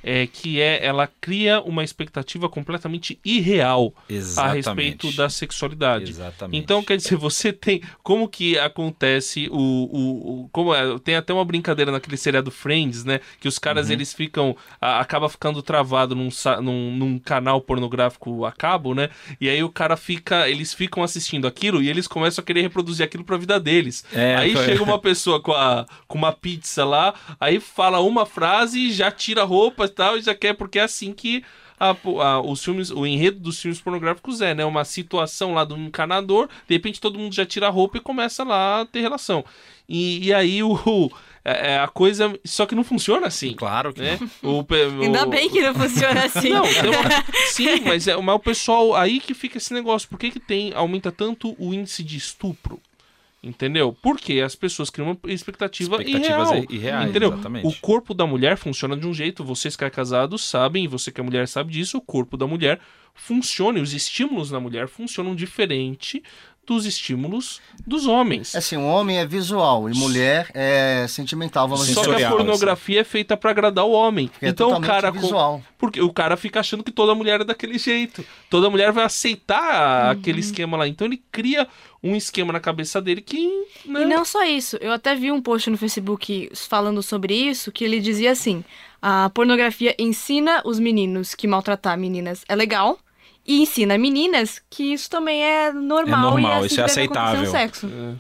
É 0.03 0.27
que 0.27 0.61
é 0.61 0.85
ela 0.85 1.09
cria 1.19 1.61
uma 1.61 1.83
expectativa 1.83 2.47
completamente 2.47 3.19
irreal 3.23 3.93
a 4.09 4.13
Exatamente. 4.13 4.55
respeito 4.67 5.11
da 5.15 5.29
sexualidade. 5.29 6.09
Exatamente. 6.11 6.57
Então, 6.61 6.81
quer 6.83 6.97
dizer, 6.97 7.15
você 7.17 7.51
tem. 7.51 7.81
Como 8.01 8.27
que 8.29 8.57
acontece 8.57 9.49
o. 9.51 9.57
o, 9.57 10.43
o- 10.43 10.49
como 10.51 10.73
é, 10.73 10.97
tem 10.99 11.15
até 11.15 11.33
uma 11.33 11.43
brincadeira 11.43 11.91
naquele 11.91 12.15
seriado 12.17 12.49
Friends, 12.49 13.03
né? 13.03 13.19
Que 13.39 13.47
os 13.47 13.59
caras 13.59 13.87
Uhum. 13.87 13.93
eles 13.93 14.13
ficam. 14.13 14.55
a- 14.79 14.99
acaba 15.01 15.27
ficando 15.27 15.61
travado 15.61 16.15
num, 16.15 16.29
num, 16.61 16.95
num 16.95 17.19
canal 17.19 17.59
pornográfico 17.61 18.45
a 18.45 18.51
cabo, 18.51 18.93
né? 18.95 19.09
E 19.41 19.49
aí 19.49 19.61
o 19.63 19.69
cara 19.69 19.97
fica. 19.97 20.49
Eles 20.49 20.73
ficam 20.73 21.03
assistindo 21.03 21.45
aquilo 21.47 21.81
e 21.81 21.89
eles 21.89 22.07
começam 22.07 22.41
a 22.41 22.45
querer 22.45 22.61
reproduzir 22.61 23.03
aquilo 23.05 23.23
pra 23.25 23.35
vida 23.37 23.59
deles. 23.59 24.05
É, 24.13 24.35
aí 24.37 24.53
foi- 24.53 24.65
chega 24.65 24.83
uma 24.83 24.99
pessoa 24.99 25.41
com, 25.41 25.51
a, 25.51 25.85
com 26.07 26.17
uma 26.17 26.31
pizza 26.31 26.85
lá, 26.85 27.13
aí 27.39 27.59
fala 27.59 27.99
uma 27.99 28.25
frase, 28.25 28.91
já 28.91 29.11
tira 29.11 29.41
a 29.41 29.45
roupa 29.45 29.88
e 29.89 29.93
tal, 29.93 30.17
e 30.17 30.21
já 30.21 30.33
quer, 30.35 30.53
porque 30.53 30.79
é 30.79 30.83
assim 30.83 31.11
que 31.13 31.43
a- 31.79 31.95
a- 32.21 32.41
os 32.41 32.63
filmes, 32.63 32.91
o 32.91 33.05
enredo 33.05 33.39
dos 33.39 33.59
filmes 33.61 33.79
pornográficos 33.79 34.41
é, 34.41 34.53
né? 34.53 34.65
Uma 34.65 34.83
situação 34.85 35.53
lá 35.53 35.63
do 35.63 35.77
encanador, 35.77 36.47
de 36.67 36.75
repente 36.75 36.99
todo 36.99 37.17
mundo 37.19 37.33
já 37.33 37.45
tira 37.45 37.67
a 37.67 37.69
roupa 37.69 37.97
e 37.97 38.01
começa 38.01 38.43
lá 38.43 38.81
a 38.81 38.85
ter 38.85 38.99
relação. 39.01 39.43
E, 39.87 40.27
e 40.27 40.33
aí 40.33 40.61
o, 40.61 40.73
o- 40.73 41.11
é- 41.43 41.71
é 41.73 41.79
a 41.79 41.87
coisa. 41.87 42.37
Só 42.45 42.65
que 42.65 42.75
não 42.75 42.83
funciona 42.83 43.27
assim. 43.27 43.53
Claro 43.53 43.93
que 43.93 44.01
Né? 44.01 44.19
não. 44.43 44.59
O, 44.59 44.59
o- 44.61 45.01
Ainda 45.03 45.25
bem 45.25 45.49
que 45.49 45.61
não 45.61 45.73
funciona 45.73 46.25
assim. 46.25 46.49
Não, 46.49 46.63
uma- 46.63 47.25
sim, 47.47 47.79
mas 47.85 48.07
é 48.07 48.15
mas 48.17 48.35
o 48.35 48.39
pessoal 48.39 48.93
aí 48.95 49.19
que 49.21 49.33
fica 49.33 49.57
esse 49.57 49.73
negócio. 49.73 50.07
Por 50.09 50.19
que, 50.19 50.31
que 50.31 50.39
tem 50.39 50.73
aumenta 50.75 51.11
tanto 51.13 51.55
o 51.57 51.73
índice 51.73 52.03
de 52.03 52.17
estupro? 52.17 52.79
Entendeu? 53.41 53.95
Porque 54.01 54.41
as 54.41 54.53
pessoas 54.53 54.89
criam 54.89 55.11
uma 55.11 55.33
expectativa, 55.33 55.95
Expectativas 55.95 56.49
irreal. 56.51 56.65
irreais, 56.69 57.09
entendeu? 57.09 57.29
exatamente. 57.33 57.67
O 57.67 57.73
corpo 57.79 58.13
da 58.13 58.27
mulher 58.27 58.57
funciona 58.57 58.97
de 58.97 59.07
um 59.07 59.13
jeito, 59.13 59.45
vocês 59.45 59.77
que 59.77 59.83
é 59.85 59.89
casados 59.89 60.43
sabem, 60.43 60.83
e 60.83 60.87
você 60.87 61.09
que 61.09 61.21
é 61.21 61.23
mulher 61.23 61.47
sabe 61.47 61.71
disso, 61.71 61.97
o 61.97 62.01
corpo 62.01 62.35
da 62.35 62.45
mulher 62.45 62.81
funciona, 63.13 63.79
e 63.79 63.81
os 63.81 63.93
estímulos 63.93 64.51
na 64.51 64.59
mulher 64.59 64.87
funcionam 64.89 65.35
diferente 65.35 66.21
dos 66.75 66.85
estímulos 66.85 67.59
dos 67.85 68.05
homens. 68.05 68.55
Assim, 68.55 68.77
o 68.77 68.85
homem 68.85 69.17
é 69.17 69.25
visual 69.25 69.89
e 69.89 69.93
mulher 69.97 70.49
é 70.53 71.05
sentimental, 71.09 71.67
vamos 71.67 71.87
Só 71.87 72.01
dizer. 72.01 72.01
que 72.01 72.09
a 72.09 72.13
sensorial, 72.17 72.37
pornografia 72.37 73.01
é 73.01 73.03
feita 73.03 73.35
pra 73.35 73.49
agradar 73.51 73.85
o 73.85 73.91
homem. 73.91 74.29
é 74.41 74.49
então 74.49 74.71
o 74.71 74.79
cara 74.81 75.11
com- 75.11 75.19
visual. 75.19 75.61
porque 75.77 75.99
o 76.01 76.13
cara 76.13 76.37
fica 76.37 76.59
achando 76.59 76.83
que 76.83 76.91
toda 76.91 77.15
mulher 77.15 77.41
é 77.41 77.43
daquele 77.43 77.77
jeito. 77.79 78.23
Toda 78.49 78.69
mulher 78.69 78.91
vai 78.91 79.03
aceitar 79.05 80.11
aquele 80.11 80.39
esquema 80.39 80.77
lá. 80.77 80.87
Então 80.87 81.07
ele 81.07 81.21
cria 81.31 81.67
um 82.03 82.15
esquema 82.15 82.53
na 82.53 82.59
cabeça 82.59 83.01
dele 83.01 83.21
que. 83.21 83.47
Né? 83.85 84.03
E 84.03 84.05
não 84.05 84.23
só 84.23 84.43
isso, 84.45 84.77
eu 84.79 84.91
até 84.91 85.15
vi 85.15 85.31
um 85.31 85.41
post 85.41 85.69
no 85.69 85.77
Facebook 85.77 86.49
falando 86.53 87.01
sobre 87.01 87.33
isso, 87.33 87.71
que 87.71 87.83
ele 87.83 87.99
dizia 87.99 88.31
assim: 88.31 88.63
a 89.01 89.29
pornografia 89.33 89.95
ensina 89.97 90.61
os 90.65 90.79
meninos 90.79 91.33
que 91.33 91.47
maltratar 91.47 91.97
meninas 91.97 92.43
é 92.47 92.55
legal. 92.55 92.99
E 93.49 93.61
ensina 93.63 93.97
meninas 93.97 94.61
que 94.69 94.93
isso 94.93 95.09
também 95.09 95.43
é 95.43 95.73
normal. 95.73 96.19
É 96.19 96.21
normal, 96.21 96.53
e 96.53 96.55
assim 96.57 96.65
isso 96.67 96.81
é 96.81 96.83
aceitável. 96.83 97.49
sexo. 97.49 97.87
É. 97.87 98.13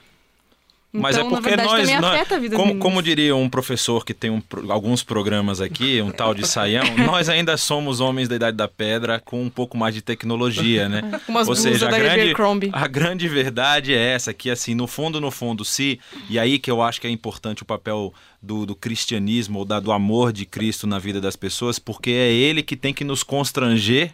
Mas 0.91 1.15
então, 1.15 1.27
é 1.27 1.29
na 1.29 1.37
porque 1.37 1.49
verdade, 1.49 1.69
nós, 1.69 2.01
nós- 2.01 2.15
afeta 2.15 2.35
a 2.35 2.39
vida 2.39 2.57
das 2.57 2.65
como, 2.65 2.79
como 2.79 3.03
diria 3.03 3.35
um 3.35 3.47
professor 3.47 4.03
que 4.03 4.11
tem 4.11 4.31
um 4.31 4.41
alguns 4.69 5.03
programas 5.03 5.61
aqui, 5.61 6.01
um 6.01 6.09
tal 6.09 6.33
de 6.33 6.47
Saião, 6.47 6.83
nós 7.05 7.29
ainda 7.29 7.55
somos 7.57 7.99
homens 7.99 8.27
da 8.27 8.37
idade 8.37 8.57
da 8.57 8.67
pedra 8.67 9.19
com 9.23 9.43
um 9.43 9.51
pouco 9.51 9.77
mais 9.77 9.93
de 9.93 10.01
tecnologia, 10.01 10.89
né? 10.89 11.03
Ou 11.47 11.55
seja, 11.55 11.87
a 11.87 11.91
da 11.91 11.99
grande, 11.99 12.33
a 12.73 12.87
grande 12.87 13.27
verdade 13.27 13.93
é 13.93 14.13
essa, 14.13 14.33
que 14.33 14.49
assim, 14.49 14.73
no 14.73 14.87
fundo, 14.87 15.21
no 15.21 15.29
fundo, 15.29 15.63
se... 15.63 15.99
E 16.27 16.39
aí 16.39 16.57
que 16.57 16.71
eu 16.71 16.81
acho 16.81 16.99
que 16.99 17.05
é 17.05 17.11
importante 17.11 17.61
o 17.61 17.65
papel 17.65 18.11
do, 18.41 18.65
do 18.65 18.73
cristianismo, 18.73 19.59
ou 19.59 19.65
da, 19.65 19.79
do 19.79 19.91
amor 19.91 20.33
de 20.33 20.43
Cristo 20.43 20.87
na 20.87 20.97
vida 20.97 21.21
das 21.21 21.35
pessoas, 21.35 21.77
porque 21.77 22.09
é 22.09 22.33
ele 22.33 22.63
que 22.63 22.75
tem 22.75 22.95
que 22.95 23.03
nos 23.03 23.21
constranger 23.21 24.11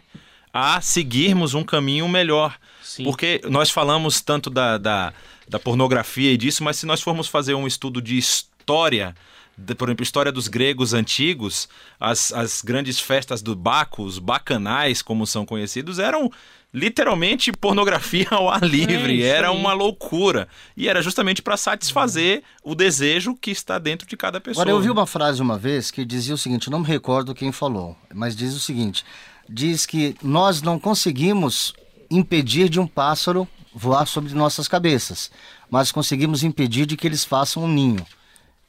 a 0.56 0.80
seguirmos 0.80 1.52
um 1.52 1.62
caminho 1.62 2.08
melhor. 2.08 2.56
Sim. 2.82 3.04
Porque 3.04 3.42
nós 3.44 3.70
falamos 3.70 4.22
tanto 4.22 4.48
da, 4.48 4.78
da, 4.78 5.12
da 5.46 5.58
pornografia 5.58 6.32
e 6.32 6.36
disso, 6.36 6.64
mas 6.64 6.76
se 6.76 6.86
nós 6.86 7.02
formos 7.02 7.28
fazer 7.28 7.54
um 7.54 7.66
estudo 7.66 8.00
de 8.00 8.16
história, 8.16 9.14
de, 9.56 9.74
por 9.74 9.88
exemplo, 9.88 10.02
história 10.02 10.32
dos 10.32 10.48
gregos 10.48 10.94
antigos, 10.94 11.68
as, 12.00 12.32
as 12.32 12.62
grandes 12.62 12.98
festas 12.98 13.42
do 13.42 13.54
Baco, 13.54 14.02
os 14.02 14.18
bacanais, 14.18 15.02
como 15.02 15.26
são 15.26 15.44
conhecidos, 15.44 15.98
eram 15.98 16.30
literalmente 16.72 17.52
pornografia 17.52 18.26
ao 18.30 18.50
ar 18.50 18.62
livre. 18.62 19.14
isso 19.14 19.26
era 19.26 19.50
uma 19.52 19.72
loucura. 19.72 20.48
E 20.76 20.88
era 20.88 21.00
justamente 21.00 21.42
para 21.42 21.56
satisfazer 21.56 22.42
o 22.62 22.74
desejo 22.74 23.34
que 23.34 23.50
está 23.50 23.78
dentro 23.78 24.06
de 24.06 24.16
cada 24.16 24.40
pessoa. 24.40 24.62
Agora, 24.62 24.76
eu 24.76 24.80
vi 24.80 24.90
uma 24.90 25.06
frase 25.06 25.40
uma 25.40 25.58
vez 25.58 25.90
que 25.90 26.04
dizia 26.04 26.34
o 26.34 26.38
seguinte, 26.38 26.70
não 26.70 26.80
me 26.80 26.86
recordo 26.86 27.34
quem 27.34 27.50
falou, 27.52 27.96
mas 28.14 28.36
diz 28.36 28.54
o 28.54 28.60
seguinte, 28.60 29.04
diz 29.48 29.86
que 29.86 30.16
nós 30.22 30.62
não 30.62 30.78
conseguimos 30.78 31.72
impedir 32.10 32.68
de 32.68 32.78
um 32.80 32.86
pássaro 32.86 33.46
voar 33.74 34.06
sobre 34.06 34.32
nossas 34.34 34.68
cabeças, 34.68 35.30
mas 35.70 35.92
conseguimos 35.92 36.42
impedir 36.42 36.86
de 36.86 36.96
que 36.96 37.06
eles 37.06 37.24
façam 37.24 37.64
um 37.64 37.68
ninho. 37.68 38.04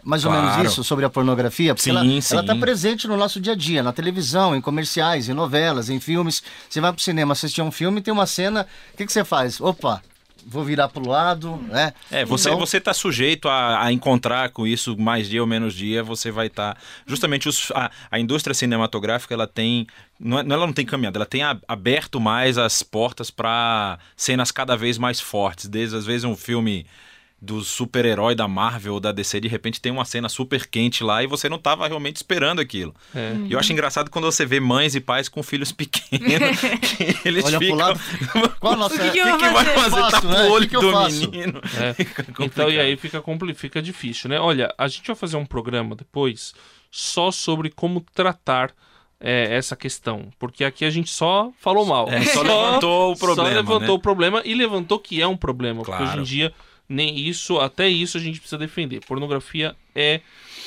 Mais 0.04 0.24
ou 0.24 0.32
Claro. 0.32 0.48
menos 0.58 0.72
isso 0.72 0.84
sobre 0.84 1.04
a 1.06 1.10
pornografia, 1.10 1.74
porque 1.76 1.90
Sim, 1.92 1.98
ela 2.32 2.42
está 2.42 2.56
presente 2.56 3.08
no 3.08 3.18
nosso 3.18 3.42
dia 3.42 3.54
a 3.54 3.56
dia, 3.56 3.84
na 3.84 3.92
televisão, 3.92 4.56
em 4.56 4.62
comerciais, 4.62 5.28
em 5.28 5.34
novelas, 5.34 5.90
em 5.90 6.00
filmes. 6.00 6.42
Você 6.70 6.80
vai 6.80 6.94
pro 6.94 7.02
cinema 7.02 7.34
assistir 7.34 7.62
um 7.62 7.72
filme 7.72 8.00
e 8.00 8.02
tem 8.02 8.14
uma 8.14 8.26
cena, 8.26 8.66
o 8.94 8.98
que, 8.98 9.06
que 9.06 9.12
você 9.12 9.26
faz? 9.26 9.60
Opa, 9.60 10.02
vou 10.50 10.64
virar 10.64 10.88
pro 10.88 11.06
lado, 11.06 11.58
né? 11.68 11.94
É, 12.10 12.24
você 12.24 12.48
Então, 12.50 12.60
você 12.60 12.78
está 12.78 12.94
sujeito 12.94 13.50
a, 13.50 13.84
a 13.84 13.92
encontrar 13.92 14.50
com 14.50 14.66
isso 14.66 14.98
mais 14.98 15.28
dia 15.28 15.42
ou 15.42 15.48
menos 15.48 15.74
dia, 15.74 16.02
você 16.02 16.32
vai 16.32 16.48
estar. 16.48 16.78
justamente 17.06 17.50
os, 17.50 17.70
a, 17.76 17.92
a 18.10 18.18
indústria 18.18 18.54
cinematográfica 18.54 19.34
ela 19.34 19.46
tem. 19.46 19.86
Não, 20.20 20.40
é- 20.40 20.42
ela 20.42 20.66
não 20.66 20.74
tem 20.74 20.86
caminhado, 20.86 21.18
ela 21.18 21.26
tem 21.26 21.42
aberto 21.68 22.20
mais 22.20 22.58
as 22.58 22.82
portas 22.82 23.30
para 23.30 24.00
cenas 24.16 24.50
cada 24.52 24.78
vez 24.78 24.98
mais 24.98 25.20
fortes. 25.20 25.68
Desde 25.68 25.98
às 25.98 26.06
vezes 26.06 26.24
um 26.24 26.36
filme 26.36 26.86
do 27.40 27.62
super-herói 27.62 28.34
da 28.34 28.48
Marvel 28.48 28.96
ou 28.96 29.00
da 29.00 29.12
DC, 29.12 29.40
de 29.40 29.48
repente 29.48 29.80
tem 29.80 29.92
uma 29.92 30.06
cena 30.06 30.28
super 30.28 30.66
quente 30.66 31.04
lá 31.04 31.22
e 31.24 31.28
você 31.28 31.48
não 31.48 31.58
estava 31.58 31.88
realmente 31.88 32.16
esperando 32.16 32.60
aquilo. 32.60 32.96
É. 33.14 33.36
E 33.48 33.52
eu 33.54 33.60
acho 33.60 33.72
engraçado 33.72 34.10
quando 34.10 34.26
você 34.26 34.44
vê 34.44 34.60
mães 34.60 34.96
e 34.96 35.00
pais 35.00 35.30
com 35.30 35.44
filhos 35.44 35.72
pequenos, 35.72 36.60
que 36.98 37.28
eles 37.28 37.46
Olha 37.46 37.58
pro 37.60 37.68
ficam... 37.68 37.78
lado. 37.78 38.00
Qual 38.60 38.74
a 38.74 38.76
nossa... 38.76 38.96
O 38.96 38.98
que 38.98 39.12
que 39.12 39.24
que, 39.24 39.38
que 39.38 39.50
vai 39.50 39.66
fazer? 39.66 40.02
Faço, 40.02 40.12
Tapa 40.12 40.28
né? 40.28 40.48
o 40.48 40.52
olho 40.52 40.68
que 40.68 40.78
do 40.80 40.92
faço? 40.92 41.30
menino. 41.30 41.62
É. 41.80 41.96
Então, 42.44 42.70
e 42.70 42.80
aí 42.80 42.96
fica, 42.98 43.22
compli- 43.22 43.54
fica 43.54 43.82
difícil, 43.82 44.30
né? 44.30 44.40
Olha, 44.40 44.74
a 44.78 44.88
gente 44.88 45.06
vai 45.08 45.16
fazer 45.16 45.38
um 45.38 45.46
programa 45.46 45.96
depois 45.96 46.54
só 46.90 47.30
sobre 47.32 47.70
como 47.70 48.02
tratar 48.14 48.72
é, 49.20 49.56
essa 49.56 49.76
questão. 49.76 50.30
Porque 50.40 50.64
aqui 50.64 50.86
a 50.86 50.90
gente 50.90 51.10
só 51.12 51.52
falou 51.60 51.86
mal. 51.86 52.08
É, 52.10 52.24
só 52.26 52.42
levantou 52.42 53.14
o 53.14 53.18
problema, 53.18 53.50
Só 53.50 53.56
levantou 53.56 53.80
né? 53.88 53.94
o 53.94 54.00
problema 54.00 54.42
e 54.46 54.54
levantou 54.56 54.98
que 55.00 55.22
é 55.22 55.28
um 55.28 55.38
problema. 55.38 55.84
Porque 55.84 55.92
Claro. 55.92 56.06
hoje 56.06 56.20
em 56.20 56.24
dia, 56.24 56.54
nem 56.90 57.18
isso, 57.18 57.60
até 57.60 57.88
isso 57.90 58.18
a 58.18 58.22
gente 58.22 58.40
precisa 58.40 58.58
defender. 58.58 59.02
Pornografia 59.06 59.76
é 59.96 60.22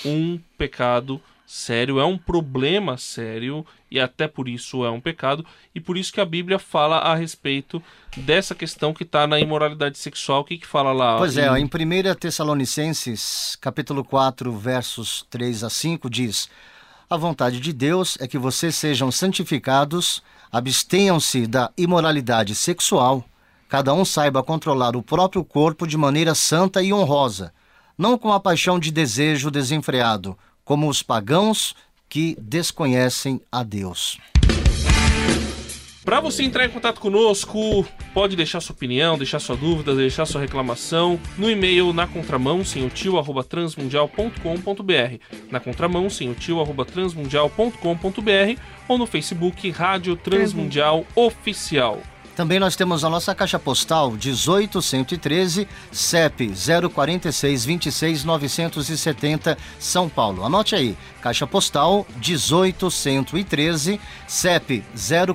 um 0.05 0.39
pecado 0.59 1.21
sério, 1.47 1.99
é 1.99 2.05
um 2.05 2.17
problema 2.17 2.97
sério 2.97 3.67
e 3.91 3.99
até 3.99 4.29
por 4.29 4.49
isso 4.49 4.85
é 4.85 4.91
um 4.91 5.01
pecado 5.01 5.45
e 5.75 5.81
por 5.81 5.99
isso 5.99 6.13
que 6.13 6.21
a 6.21 6.25
Bíblia 6.25 6.61
fala 6.61 6.99
a 6.99 7.15
respeito 7.17 7.83
dessa 8.19 8.55
questão 8.55 8.95
que 8.95 9.03
está 9.03 9.27
na 9.27 9.41
imoralidade 9.41 9.99
sexual. 9.99 10.43
O 10.43 10.45
que 10.45 10.59
que 10.59 10.67
fala 10.67 10.93
lá? 10.93 11.19
Pois 11.19 11.37
é, 11.37 11.47
em- 11.47 11.49
ó, 11.49 11.57
em 11.57 11.65
1 11.69 12.15
Tessalonicenses, 12.15 13.57
capítulo 13.61 14.05
4, 14.05 14.53
versos 14.57 15.27
3 15.29 15.65
a 15.65 15.71
5, 15.71 16.09
diz: 16.09 16.49
A 17.09 17.17
vontade 17.17 17.59
de 17.59 17.73
Deus 17.73 18.17
é 18.21 18.29
que 18.29 18.39
vocês 18.39 18.77
sejam 18.77 19.11
santificados, 19.11 20.23
abstenham-se 20.53 21.47
da 21.49 21.73
imoralidade 21.77 22.55
sexual, 22.55 23.25
cada 23.71 23.95
um 23.95 24.05
saiba 24.05 24.43
controlar 24.43 24.97
o 24.97 25.03
próprio 25.03 25.45
corpo 25.45 25.87
de 25.87 25.97
maneira 25.97 26.35
santa 26.35 26.83
e 26.83 26.93
honrosa, 26.93 27.55
não 27.97 28.19
com 28.19 28.33
a 28.33 28.41
paixão 28.41 28.81
de 28.81 28.91
desejo 28.91 29.49
desenfreado, 29.49 30.37
como 30.65 30.89
os 30.89 31.05
pagãos 31.05 31.77
que 32.09 32.37
desconhecem 32.41 33.41
a 33.51 33.63
Deus. 33.63 34.19
Para 36.05 36.19
você 36.19 36.43
entrar 36.43 36.65
em 36.65 36.71
contato 36.71 37.01
conosco, 37.01 37.87
pode 38.13 38.35
deixar 38.35 38.61
sua 38.61 38.75
opinião, 38.75 39.17
deixar 39.17 39.39
sua 39.39 39.55
dúvida, 39.55 39.95
deixar 39.95 40.27
sua 40.27 40.41
reclamação 40.41 41.21
no 41.39 41.49
e-mail 41.49 41.93
na 41.93 42.09
contramão 42.09 42.65
sem 42.65 42.85
o 42.85 42.91
tio 42.91 43.19
arroba 43.19 43.45
transmundial.com.br, 43.45 45.21
na 45.49 45.61
contramão 45.61 46.11
sem 46.11 46.29
o 46.29 46.35
tio 46.35 46.61
arroba 46.61 46.85
transmundial.com.br 46.85 48.61
ou 48.89 48.99
no 48.99 49.07
Facebook 49.07 49.71
Rádio 49.71 50.17
Transmundial 50.17 51.07
Oficial. 51.15 52.01
Também 52.37 52.59
nós 52.59 52.77
temos 52.77 53.05
a 53.05 53.11
nossa 53.11 53.35
caixa 53.35 53.59
postal 53.59 54.13
18113, 54.13 55.69
CEP 55.93 56.53
046 56.93 57.65
26 57.65 58.25
970, 58.25 59.59
São 59.79 60.09
Paulo. 60.09 60.45
Anote 60.45 60.75
aí, 60.75 60.97
caixa 61.21 61.47
postal 61.47 62.07
18113, 62.21 64.01
CEP 64.27 64.85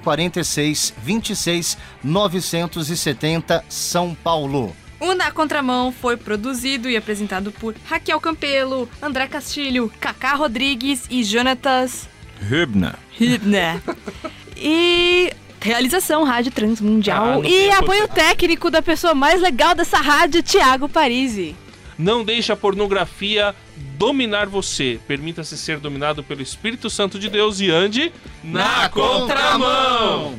046 0.01 0.93
26 0.97 1.77
970, 2.03 3.65
São 3.69 4.15
Paulo. 4.15 4.75
O 4.99 5.13
Na 5.13 5.29
Contramão 5.29 5.91
foi 5.91 6.15
produzido 6.15 6.89
e 6.89 6.95
apresentado 6.95 7.51
por 7.51 7.75
Raquel 7.85 8.19
Campelo, 8.19 8.89
André 9.01 9.27
Castilho, 9.27 9.91
Cacá 9.99 10.33
Rodrigues 10.33 11.05
e 11.09 11.23
Jonatas 11.23 12.07
Hübner. 12.41 12.95
Hibner. 13.19 13.81
e 14.55 15.31
realização 15.65 16.23
Rádio 16.23 16.51
Ah, 16.53 16.55
Transmundial 16.55 17.25
não 17.41 17.45
e 17.45 17.71
apoio 17.71 18.07
técnico 18.07 18.69
da 18.69 18.83
pessoa 18.83 19.15
mais 19.15 19.41
legal 19.41 19.73
dessa 19.73 19.97
rádio, 19.97 20.43
Thiago 20.43 20.87
Parisi. 20.87 21.55
Não 21.97 22.23
deixe 22.23 22.51
a 22.51 22.55
pornografia 22.55 23.55
dominar 23.97 24.45
você. 24.45 24.99
Permita-se 25.07 25.57
ser 25.57 25.79
dominado 25.79 26.23
pelo 26.23 26.41
Espírito 26.41 26.89
Santo 26.89 27.17
de 27.17 27.29
Deus 27.29 27.59
e 27.61 27.71
ande 27.71 28.11
na 28.43 28.89
contramão. 28.89 30.35